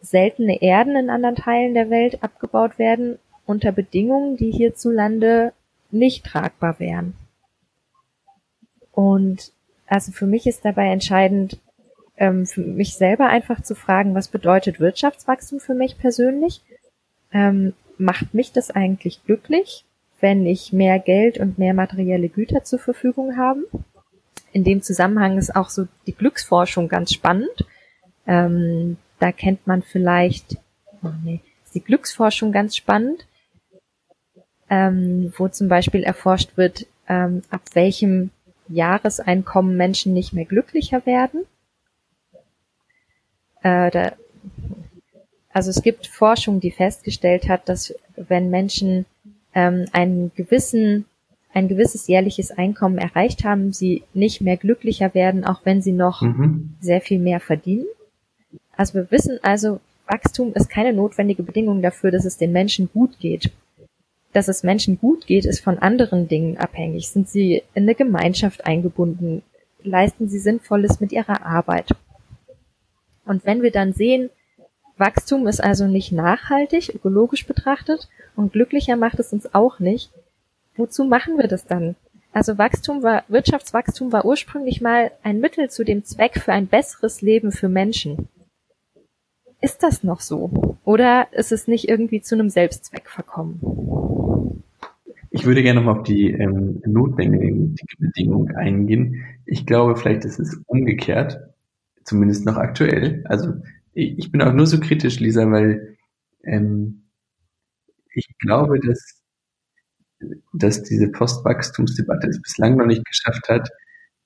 seltene 0.00 0.62
Erden 0.62 0.96
in 0.96 1.10
anderen 1.10 1.36
Teilen 1.36 1.74
der 1.74 1.90
Welt 1.90 2.22
abgebaut 2.22 2.78
werden 2.78 3.18
unter 3.46 3.72
Bedingungen, 3.72 4.36
die 4.36 4.50
hierzulande 4.50 5.52
nicht 5.90 6.24
tragbar 6.24 6.78
wären. 6.78 7.14
Und 8.92 9.52
also 9.86 10.12
für 10.12 10.26
mich 10.26 10.46
ist 10.46 10.64
dabei 10.64 10.88
entscheidend, 10.88 11.58
ähm, 12.16 12.46
für 12.46 12.60
mich 12.60 12.94
selber 12.94 13.26
einfach 13.26 13.62
zu 13.62 13.74
fragen, 13.74 14.14
was 14.14 14.28
bedeutet 14.28 14.80
Wirtschaftswachstum 14.80 15.60
für 15.60 15.74
mich 15.74 15.98
persönlich? 15.98 16.62
Ähm, 17.32 17.74
macht 17.98 18.34
mich 18.34 18.52
das 18.52 18.70
eigentlich 18.70 19.24
glücklich, 19.24 19.84
wenn 20.20 20.46
ich 20.46 20.72
mehr 20.72 20.98
Geld 20.98 21.38
und 21.38 21.58
mehr 21.58 21.74
materielle 21.74 22.28
Güter 22.28 22.64
zur 22.64 22.78
Verfügung 22.78 23.36
habe? 23.36 23.66
In 24.52 24.64
dem 24.64 24.82
Zusammenhang 24.82 25.38
ist 25.38 25.56
auch 25.56 25.70
so 25.70 25.86
die 26.06 26.14
Glücksforschung 26.14 26.88
ganz 26.88 27.12
spannend. 27.12 27.66
Ähm, 28.26 28.98
da 29.18 29.32
kennt 29.32 29.66
man 29.66 29.82
vielleicht, 29.82 30.56
oh 31.02 31.10
nee, 31.24 31.40
ist 31.64 31.74
die 31.74 31.82
Glücksforschung 31.84 32.52
ganz 32.52 32.76
spannend, 32.76 33.26
ähm, 34.68 35.32
wo 35.36 35.48
zum 35.48 35.68
Beispiel 35.68 36.02
erforscht 36.02 36.56
wird, 36.56 36.86
ähm, 37.08 37.42
ab 37.50 37.62
welchem 37.74 38.30
Jahreseinkommen 38.68 39.76
Menschen 39.76 40.12
nicht 40.12 40.32
mehr 40.32 40.44
glücklicher 40.44 41.04
werden. 41.06 41.44
Äh, 43.62 43.90
da, 43.90 44.12
also 45.52 45.70
es 45.70 45.82
gibt 45.82 46.06
Forschung, 46.06 46.60
die 46.60 46.70
festgestellt 46.70 47.48
hat, 47.48 47.68
dass 47.68 47.94
wenn 48.16 48.50
Menschen 48.50 49.06
ähm, 49.54 49.86
einen 49.92 50.32
gewissen, 50.34 51.04
ein 51.52 51.68
gewisses 51.68 52.06
jährliches 52.06 52.50
Einkommen 52.50 52.98
erreicht 52.98 53.44
haben, 53.44 53.72
sie 53.72 54.02
nicht 54.14 54.40
mehr 54.40 54.56
glücklicher 54.56 55.14
werden, 55.14 55.44
auch 55.44 55.60
wenn 55.64 55.82
sie 55.82 55.92
noch 55.92 56.22
mhm. 56.22 56.74
sehr 56.80 57.00
viel 57.00 57.18
mehr 57.18 57.40
verdienen. 57.40 57.86
Also 58.76 58.94
wir 58.94 59.10
wissen 59.10 59.38
also, 59.42 59.80
Wachstum 60.06 60.52
ist 60.54 60.68
keine 60.68 60.92
notwendige 60.92 61.42
Bedingung 61.42 61.82
dafür, 61.82 62.10
dass 62.10 62.24
es 62.24 62.36
den 62.38 62.52
Menschen 62.52 62.88
gut 62.92 63.18
geht 63.18 63.52
dass 64.32 64.48
es 64.48 64.62
Menschen 64.62 64.98
gut 64.98 65.26
geht, 65.26 65.44
ist 65.44 65.60
von 65.60 65.78
anderen 65.78 66.26
Dingen 66.26 66.56
abhängig. 66.56 67.10
Sind 67.10 67.28
sie 67.28 67.62
in 67.74 67.82
eine 67.82 67.94
Gemeinschaft 67.94 68.66
eingebunden? 68.66 69.42
leisten 69.84 70.28
sie 70.28 70.38
Sinnvolles 70.38 71.00
mit 71.00 71.12
ihrer 71.12 71.44
Arbeit. 71.44 71.90
Und 73.24 73.44
wenn 73.44 73.62
wir 73.62 73.70
dann 73.70 73.92
sehen, 73.92 74.30
Wachstum 75.02 75.48
ist 75.48 75.60
also 75.60 75.88
nicht 75.88 76.12
nachhaltig, 76.12 76.94
ökologisch 76.94 77.44
betrachtet, 77.44 78.08
und 78.36 78.52
glücklicher 78.52 78.96
macht 78.96 79.18
es 79.18 79.32
uns 79.32 79.52
auch 79.52 79.80
nicht, 79.80 80.12
wozu 80.76 81.02
machen 81.04 81.38
wir 81.38 81.48
das 81.48 81.66
dann? 81.66 81.96
Also 82.32 82.56
Wachstum 82.56 83.02
war, 83.02 83.24
Wirtschaftswachstum 83.26 84.12
war 84.12 84.24
ursprünglich 84.24 84.80
mal 84.80 85.10
ein 85.24 85.40
Mittel 85.40 85.68
zu 85.70 85.84
dem 85.84 86.04
Zweck 86.04 86.38
für 86.38 86.52
ein 86.52 86.68
besseres 86.68 87.20
Leben 87.20 87.50
für 87.50 87.68
Menschen. 87.68 88.28
Ist 89.60 89.82
das 89.82 90.04
noch 90.04 90.20
so? 90.20 90.76
Oder 90.84 91.26
ist 91.32 91.50
es 91.50 91.66
nicht 91.66 91.88
irgendwie 91.88 92.20
zu 92.20 92.36
einem 92.36 92.48
Selbstzweck 92.48 93.10
verkommen? 93.10 94.62
Ich 95.30 95.44
würde 95.46 95.64
gerne 95.64 95.80
noch 95.80 95.98
auf 95.98 96.02
die 96.04 96.30
ähm, 96.30 96.80
notwendige 96.86 97.74
Bedingung 97.98 98.52
eingehen. 98.52 99.24
Ich 99.46 99.66
glaube, 99.66 99.96
vielleicht 99.96 100.24
ist 100.24 100.38
es 100.38 100.62
umgekehrt, 100.66 101.40
zumindest 102.04 102.46
noch 102.46 102.56
aktuell. 102.56 103.24
Also 103.26 103.54
ich, 103.94 104.32
bin 104.32 104.42
auch 104.42 104.52
nur 104.52 104.66
so 104.66 104.80
kritisch, 104.80 105.20
Lisa, 105.20 105.50
weil 105.50 105.96
ähm, 106.44 107.04
ich 108.14 108.28
glaube, 108.38 108.80
dass 108.80 109.22
dass 110.52 110.82
diese 110.82 111.08
Postwachstumsdebatte 111.08 112.28
es 112.28 112.40
bislang 112.40 112.76
noch 112.76 112.86
nicht 112.86 113.04
geschafft 113.04 113.48
hat, 113.48 113.70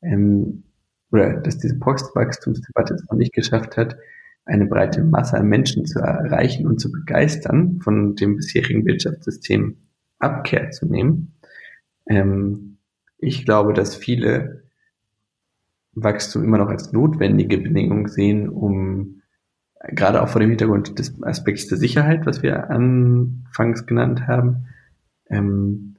ähm, 0.02 0.64
oder 1.10 1.40
dass 1.40 1.58
diese 1.58 1.78
Postwachstumsdebatte 1.78 2.94
es 2.94 3.04
noch 3.10 3.16
nicht 3.16 3.32
geschafft 3.32 3.76
hat, 3.76 3.96
eine 4.44 4.66
breite 4.66 5.02
Masse 5.02 5.36
an 5.36 5.48
Menschen 5.48 5.86
zu 5.86 5.98
erreichen 5.98 6.66
und 6.66 6.80
zu 6.80 6.92
begeistern, 6.92 7.80
von 7.82 8.14
dem 8.14 8.36
bisherigen 8.36 8.84
Wirtschaftssystem 8.84 9.76
Abkehr 10.18 10.70
zu 10.70 10.86
nehmen. 10.86 11.34
Ähm, 12.06 12.78
ich 13.18 13.44
glaube, 13.44 13.72
dass 13.72 13.96
viele 13.96 14.64
Wachstum 15.92 16.44
immer 16.44 16.58
noch 16.58 16.68
als 16.68 16.92
notwendige 16.92 17.58
Bedingung 17.58 18.08
sehen, 18.08 18.48
um 18.48 19.22
gerade 19.88 20.22
auch 20.22 20.28
vor 20.28 20.40
dem 20.40 20.50
Hintergrund 20.50 20.98
des 20.98 21.22
Aspekts 21.22 21.68
der 21.68 21.78
Sicherheit, 21.78 22.26
was 22.26 22.42
wir 22.42 22.70
anfangs 22.70 23.86
genannt 23.86 24.26
haben, 24.26 24.66
ähm, 25.28 25.96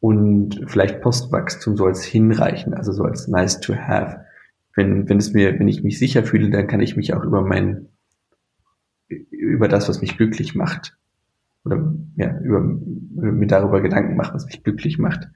und 0.00 0.60
vielleicht 0.66 1.00
Postwachstum 1.00 1.78
soll 1.78 1.92
es 1.92 2.04
hinreichen, 2.04 2.74
also 2.74 2.92
soll 2.92 3.10
es 3.12 3.26
nice 3.26 3.60
to 3.60 3.74
have. 3.74 4.26
Wenn, 4.74 5.08
wenn 5.08 5.16
es 5.16 5.32
mir, 5.32 5.58
wenn 5.58 5.66
ich 5.66 5.82
mich 5.82 5.98
sicher 5.98 6.24
fühle, 6.24 6.50
dann 6.50 6.66
kann 6.66 6.80
ich 6.80 6.94
mich 6.94 7.14
auch 7.14 7.24
über 7.24 7.40
mein, 7.40 7.88
über 9.08 9.66
das, 9.66 9.88
was 9.88 10.02
mich 10.02 10.18
glücklich 10.18 10.54
macht, 10.54 10.98
oder 11.64 11.94
ja, 12.16 12.38
über, 12.40 12.60
mir 12.60 13.46
darüber 13.46 13.80
Gedanken 13.80 14.16
machen, 14.16 14.34
was 14.34 14.44
mich 14.44 14.62
glücklich 14.62 14.98
macht. 14.98 15.28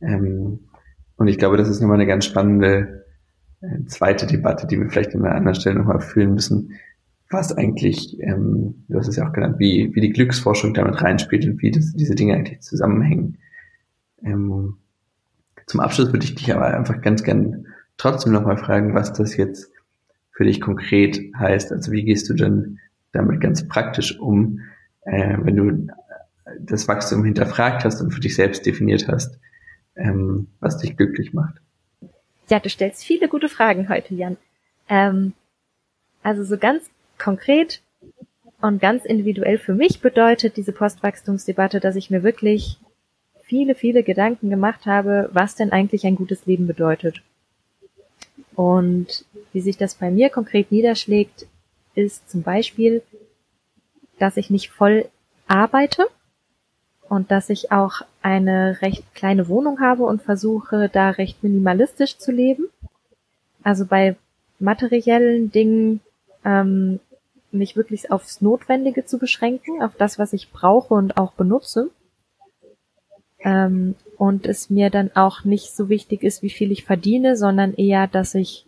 Ähm, 0.00 0.60
und 1.16 1.26
ich 1.26 1.38
glaube, 1.38 1.56
das 1.56 1.68
ist 1.68 1.80
nochmal 1.80 1.96
eine 1.96 2.06
ganz 2.06 2.26
spannende 2.26 3.05
zweite 3.86 4.26
Debatte, 4.26 4.66
die 4.66 4.78
wir 4.78 4.88
vielleicht 4.90 5.14
an 5.14 5.24
einer 5.24 5.34
anderen 5.34 5.54
Stelle 5.54 5.76
nochmal 5.76 6.00
führen 6.00 6.34
müssen, 6.34 6.72
was 7.30 7.56
eigentlich, 7.56 8.20
ähm, 8.20 8.84
du 8.88 8.98
hast 8.98 9.08
es 9.08 9.16
ja 9.16 9.26
auch 9.28 9.32
genannt, 9.32 9.58
wie, 9.58 9.90
wie 9.94 10.00
die 10.00 10.12
Glücksforschung 10.12 10.74
damit 10.74 11.02
reinspielt 11.02 11.44
und 11.46 11.60
wie 11.60 11.70
das, 11.70 11.92
diese 11.94 12.14
Dinge 12.14 12.34
eigentlich 12.34 12.60
zusammenhängen. 12.60 13.38
Ähm, 14.22 14.76
zum 15.66 15.80
Abschluss 15.80 16.12
würde 16.12 16.24
ich 16.24 16.36
dich 16.36 16.54
aber 16.54 16.66
einfach 16.66 17.00
ganz 17.00 17.24
gern 17.24 17.66
trotzdem 17.96 18.32
nochmal 18.32 18.58
fragen, 18.58 18.94
was 18.94 19.12
das 19.12 19.36
jetzt 19.36 19.70
für 20.30 20.44
dich 20.44 20.60
konkret 20.60 21.20
heißt. 21.36 21.72
Also 21.72 21.90
wie 21.90 22.04
gehst 22.04 22.28
du 22.28 22.34
denn 22.34 22.78
damit 23.12 23.40
ganz 23.40 23.66
praktisch 23.66 24.18
um, 24.20 24.60
äh, 25.02 25.36
wenn 25.40 25.56
du 25.56 25.88
das 26.60 26.86
Wachstum 26.86 27.24
hinterfragt 27.24 27.84
hast 27.84 28.00
und 28.00 28.12
für 28.12 28.20
dich 28.20 28.36
selbst 28.36 28.64
definiert 28.66 29.08
hast, 29.08 29.40
ähm, 29.96 30.48
was 30.60 30.78
dich 30.78 30.96
glücklich 30.96 31.32
macht? 31.32 31.60
Ja, 32.48 32.60
du 32.60 32.68
stellst 32.68 33.04
viele 33.04 33.28
gute 33.28 33.48
Fragen 33.48 33.88
heute, 33.88 34.14
Jan. 34.14 34.36
Ähm, 34.88 35.32
also 36.22 36.44
so 36.44 36.58
ganz 36.58 36.88
konkret 37.18 37.82
und 38.60 38.80
ganz 38.80 39.04
individuell 39.04 39.58
für 39.58 39.74
mich 39.74 40.00
bedeutet 40.00 40.56
diese 40.56 40.72
Postwachstumsdebatte, 40.72 41.80
dass 41.80 41.96
ich 41.96 42.10
mir 42.10 42.22
wirklich 42.22 42.78
viele, 43.42 43.74
viele 43.74 44.02
Gedanken 44.02 44.50
gemacht 44.50 44.86
habe, 44.86 45.28
was 45.32 45.54
denn 45.54 45.72
eigentlich 45.72 46.06
ein 46.06 46.16
gutes 46.16 46.46
Leben 46.46 46.66
bedeutet. 46.66 47.22
Und 48.54 49.24
wie 49.52 49.60
sich 49.60 49.76
das 49.76 49.96
bei 49.96 50.10
mir 50.10 50.30
konkret 50.30 50.72
niederschlägt, 50.72 51.46
ist 51.94 52.28
zum 52.30 52.42
Beispiel, 52.42 53.02
dass 54.18 54.36
ich 54.36 54.50
nicht 54.50 54.70
voll 54.70 55.08
arbeite 55.46 56.06
und 57.08 57.30
dass 57.30 57.50
ich 57.50 57.72
auch 57.72 58.02
eine 58.22 58.80
recht 58.82 59.14
kleine 59.14 59.48
Wohnung 59.48 59.80
habe 59.80 60.04
und 60.04 60.22
versuche, 60.22 60.88
da 60.88 61.10
recht 61.10 61.42
minimalistisch 61.42 62.18
zu 62.18 62.32
leben. 62.32 62.68
Also 63.62 63.86
bei 63.86 64.16
materiellen 64.58 65.50
Dingen 65.50 66.00
ähm, 66.44 67.00
mich 67.52 67.76
wirklich 67.76 68.10
aufs 68.10 68.40
Notwendige 68.40 69.04
zu 69.04 69.18
beschränken, 69.18 69.82
auf 69.82 69.94
das, 69.96 70.18
was 70.18 70.32
ich 70.32 70.50
brauche 70.50 70.94
und 70.94 71.16
auch 71.16 71.32
benutze. 71.32 71.90
Ähm, 73.40 73.94
und 74.16 74.46
es 74.46 74.70
mir 74.70 74.90
dann 74.90 75.10
auch 75.14 75.44
nicht 75.44 75.74
so 75.74 75.88
wichtig 75.88 76.22
ist, 76.22 76.42
wie 76.42 76.50
viel 76.50 76.72
ich 76.72 76.84
verdiene, 76.84 77.36
sondern 77.36 77.74
eher, 77.74 78.06
dass 78.06 78.34
ich 78.34 78.66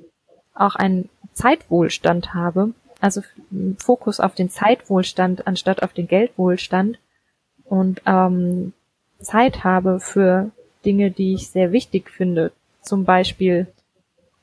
auch 0.55 0.75
einen 0.75 1.09
Zeitwohlstand 1.33 2.35
habe. 2.35 2.75
Also 3.01 3.23
Fokus 3.79 4.21
auf 4.21 4.35
den 4.35 4.51
Zeitwohlstand 4.51 5.47
anstatt 5.47 5.83
auf 5.83 5.93
den 5.93 6.09
Geldwohlstand 6.09 6.99
und 7.69 8.03
ähm, 8.07 8.73
Zeit 9.21 9.65
habe 9.65 10.01
für 10.01 10.51
Dinge, 10.85 11.11
die 11.11 11.35
ich 11.35 11.51
sehr 11.51 11.73
wichtig 11.73 12.11
finde. 12.11 12.53
Zum 12.83 13.05
Beispiel 13.05 13.67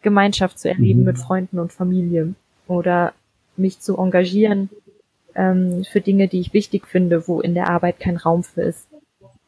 Gemeinschaft 0.02 0.60
zu 0.60 0.70
erleben 0.70 1.00
mhm. 1.00 1.06
mit 1.06 1.18
Freunden 1.18 1.60
und 1.60 1.74
Familie 1.74 2.36
oder 2.68 3.14
mich 3.58 3.80
zu 3.80 3.98
engagieren 3.98 4.70
ähm, 5.34 5.84
für 5.84 6.02
Dinge, 6.02 6.28
die 6.28 6.40
ich 6.40 6.54
wichtig 6.54 6.88
finde, 6.88 7.28
wo 7.28 7.42
in 7.42 7.54
der 7.54 7.70
Arbeit 7.70 8.00
kein 8.00 8.18
Raum 8.18 8.44
für 8.44 8.62
ist. 8.62 8.88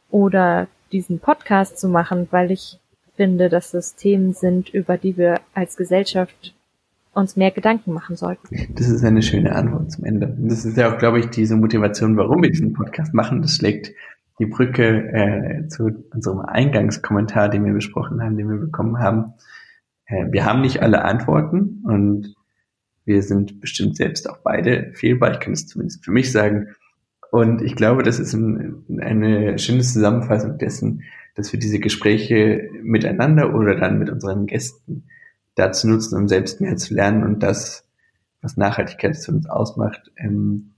Oder 0.10 0.68
diesen 0.92 1.20
Podcast 1.20 1.78
zu 1.78 1.90
machen, 1.90 2.28
weil 2.32 2.52
ich 2.52 2.80
finde, 3.16 3.50
dass 3.50 3.74
es 3.74 3.96
Themen 3.96 4.34
sind, 4.34 4.70
über 4.70 4.98
die 4.98 5.18
wir 5.18 5.42
als 5.54 5.76
Gesellschaft 5.76 6.54
uns 7.18 7.36
mehr 7.36 7.52
Gedanken 7.52 7.94
machen 7.94 8.16
sollten. 8.16 8.48
Das 8.76 8.88
ist 8.88 9.04
eine 9.04 9.22
schöne 9.22 9.56
Antwort 9.56 9.92
zum 9.92 10.06
Ende. 10.06 10.36
Das 10.40 10.66
ist 10.66 10.78
ja 10.78 10.94
auch, 10.94 10.98
glaube 10.98 11.20
ich, 11.20 11.28
diese 11.28 11.56
Motivation, 11.56 12.16
warum 12.18 12.44
wir 12.44 12.50
diesen 12.50 12.74
Podcast 12.74 13.14
machen. 13.14 13.42
Das 13.42 13.56
schlägt 13.56 13.94
die 14.40 14.46
Brücke 14.46 15.12
äh, 15.12 15.68
zu 15.68 16.06
unserem 16.14 16.40
Eingangskommentar, 16.40 17.50
den 17.50 17.66
wir 17.66 17.74
besprochen 17.74 18.22
haben, 18.22 18.38
den 18.38 18.50
wir 18.50 18.58
bekommen 18.58 19.00
haben. 19.00 19.34
Äh, 20.06 20.28
wir 20.32 20.46
haben 20.46 20.62
nicht 20.62 20.82
alle 20.82 21.04
Antworten 21.04 21.84
und 21.84 22.36
wir 23.06 23.24
sind 23.24 23.62
bestimmt 23.62 23.96
selbst 23.96 24.30
auch 24.30 24.38
beide 24.44 24.92
fehlbar. 24.94 25.32
Ich 25.32 25.40
kann 25.40 25.54
es 25.54 25.68
zumindest 25.68 26.06
für 26.06 26.12
mich 26.12 26.32
sagen. 26.32 26.68
Und 27.32 27.62
ich 27.62 27.76
glaube, 27.76 28.04
das 28.04 28.20
ist 28.20 28.34
ein, 28.34 28.84
eine 29.00 29.58
schöne 29.60 29.82
Zusammenfassung 29.82 30.58
dessen, 30.58 31.04
dass 31.36 31.52
wir 31.52 31.60
diese 31.60 31.80
Gespräche 31.80 32.70
miteinander 32.84 33.56
oder 33.56 33.76
dann 33.76 34.00
mit 34.00 34.10
unseren 34.10 34.46
Gästen 34.46 35.04
dazu 35.58 35.88
nutzen, 35.88 36.18
um 36.18 36.28
selbst 36.28 36.62
mehr 36.62 36.78
zu 36.78 36.94
lernen 36.94 37.24
und 37.24 37.42
das, 37.42 37.86
was 38.42 38.58
Nachhaltigkeit 38.58 39.18
für 39.18 39.32
uns 39.32 39.50
ausmacht, 39.50 40.12
ähm, 40.18 40.72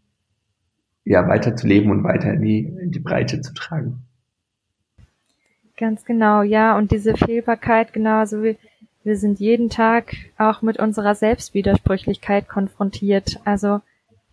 ja, 1.04 1.28
weiterzuleben 1.28 1.92
und 1.92 2.04
weiter 2.04 2.34
in 2.34 2.42
die, 2.42 2.60
in 2.60 2.92
die 2.92 3.00
Breite 3.00 3.42
zu 3.42 3.54
tragen. 3.54 4.04
Ganz 5.78 6.06
genau, 6.06 6.42
ja, 6.42 6.78
und 6.78 6.92
diese 6.92 7.16
Fehlbarkeit, 7.16 7.94
genau, 7.94 8.20
also 8.20 8.44
wie, 8.44 8.58
wir 9.04 9.18
sind 9.18 9.40
jeden 9.40 9.70
Tag 9.70 10.16
auch 10.38 10.62
mit 10.62 10.78
unserer 10.78 11.16
Selbstwidersprüchlichkeit 11.16 12.50
konfrontiert. 12.50 13.40
Also 13.46 13.82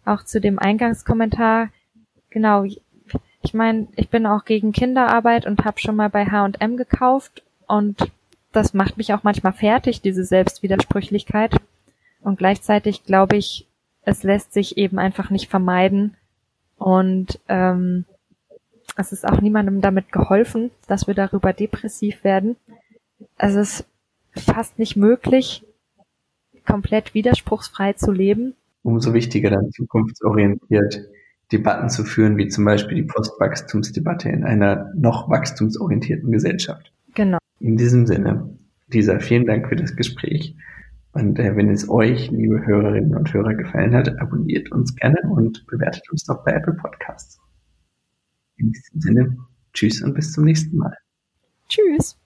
auch 0.04 0.24
zu 0.24 0.40
dem 0.40 0.58
Eingangskommentar, 0.58 1.68
genau, 2.30 2.64
ich 2.64 3.54
meine, 3.54 3.86
ich 3.96 4.08
bin 4.10 4.26
auch 4.26 4.44
gegen 4.44 4.72
Kinderarbeit 4.72 5.46
und 5.46 5.64
habe 5.64 5.78
schon 5.78 5.96
mal 5.96 6.10
bei 6.10 6.26
H&M 6.26 6.76
gekauft 6.76 7.44
und 7.68 7.96
das 8.56 8.74
macht 8.74 8.96
mich 8.96 9.12
auch 9.12 9.22
manchmal 9.22 9.52
fertig, 9.52 10.00
diese 10.00 10.24
Selbstwidersprüchlichkeit. 10.24 11.54
Und 12.20 12.38
gleichzeitig 12.38 13.04
glaube 13.04 13.36
ich, 13.36 13.68
es 14.02 14.22
lässt 14.22 14.52
sich 14.52 14.78
eben 14.78 14.98
einfach 14.98 15.30
nicht 15.30 15.50
vermeiden. 15.50 16.16
Und 16.76 17.38
ähm, 17.48 18.04
es 18.96 19.12
ist 19.12 19.28
auch 19.28 19.40
niemandem 19.40 19.80
damit 19.80 20.10
geholfen, 20.10 20.70
dass 20.88 21.06
wir 21.06 21.14
darüber 21.14 21.52
depressiv 21.52 22.24
werden. 22.24 22.56
Es 23.36 23.84
fast 24.34 24.78
nicht 24.78 24.96
möglich, 24.96 25.64
komplett 26.66 27.14
widerspruchsfrei 27.14 27.92
zu 27.92 28.12
leben. 28.12 28.54
Umso 28.82 29.12
wichtiger 29.12 29.50
dann 29.50 29.70
zukunftsorientiert 29.70 31.08
Debatten 31.52 31.88
zu 31.88 32.04
führen, 32.04 32.36
wie 32.36 32.48
zum 32.48 32.64
Beispiel 32.64 32.96
die 32.96 33.02
Postwachstumsdebatte 33.04 34.28
in 34.28 34.44
einer 34.44 34.92
noch 34.94 35.28
wachstumsorientierten 35.28 36.30
Gesellschaft. 36.30 36.92
Genau. 37.14 37.38
In 37.58 37.76
diesem 37.76 38.06
Sinne, 38.06 38.58
Lisa, 38.88 39.18
vielen 39.18 39.46
Dank 39.46 39.68
für 39.68 39.76
das 39.76 39.96
Gespräch. 39.96 40.54
Und 41.12 41.38
äh, 41.38 41.56
wenn 41.56 41.70
es 41.70 41.88
euch, 41.88 42.30
liebe 42.30 42.64
Hörerinnen 42.66 43.16
und 43.16 43.32
Hörer, 43.32 43.54
gefallen 43.54 43.94
hat, 43.94 44.20
abonniert 44.20 44.70
uns 44.70 44.94
gerne 44.94 45.18
und 45.30 45.66
bewertet 45.66 46.10
uns 46.10 46.24
doch 46.24 46.44
bei 46.44 46.52
Apple 46.52 46.74
Podcasts. 46.74 47.40
In 48.56 48.72
diesem 48.72 49.00
Sinne, 49.00 49.36
tschüss 49.72 50.02
und 50.02 50.14
bis 50.14 50.32
zum 50.32 50.44
nächsten 50.44 50.76
Mal. 50.76 50.94
Tschüss. 51.68 52.18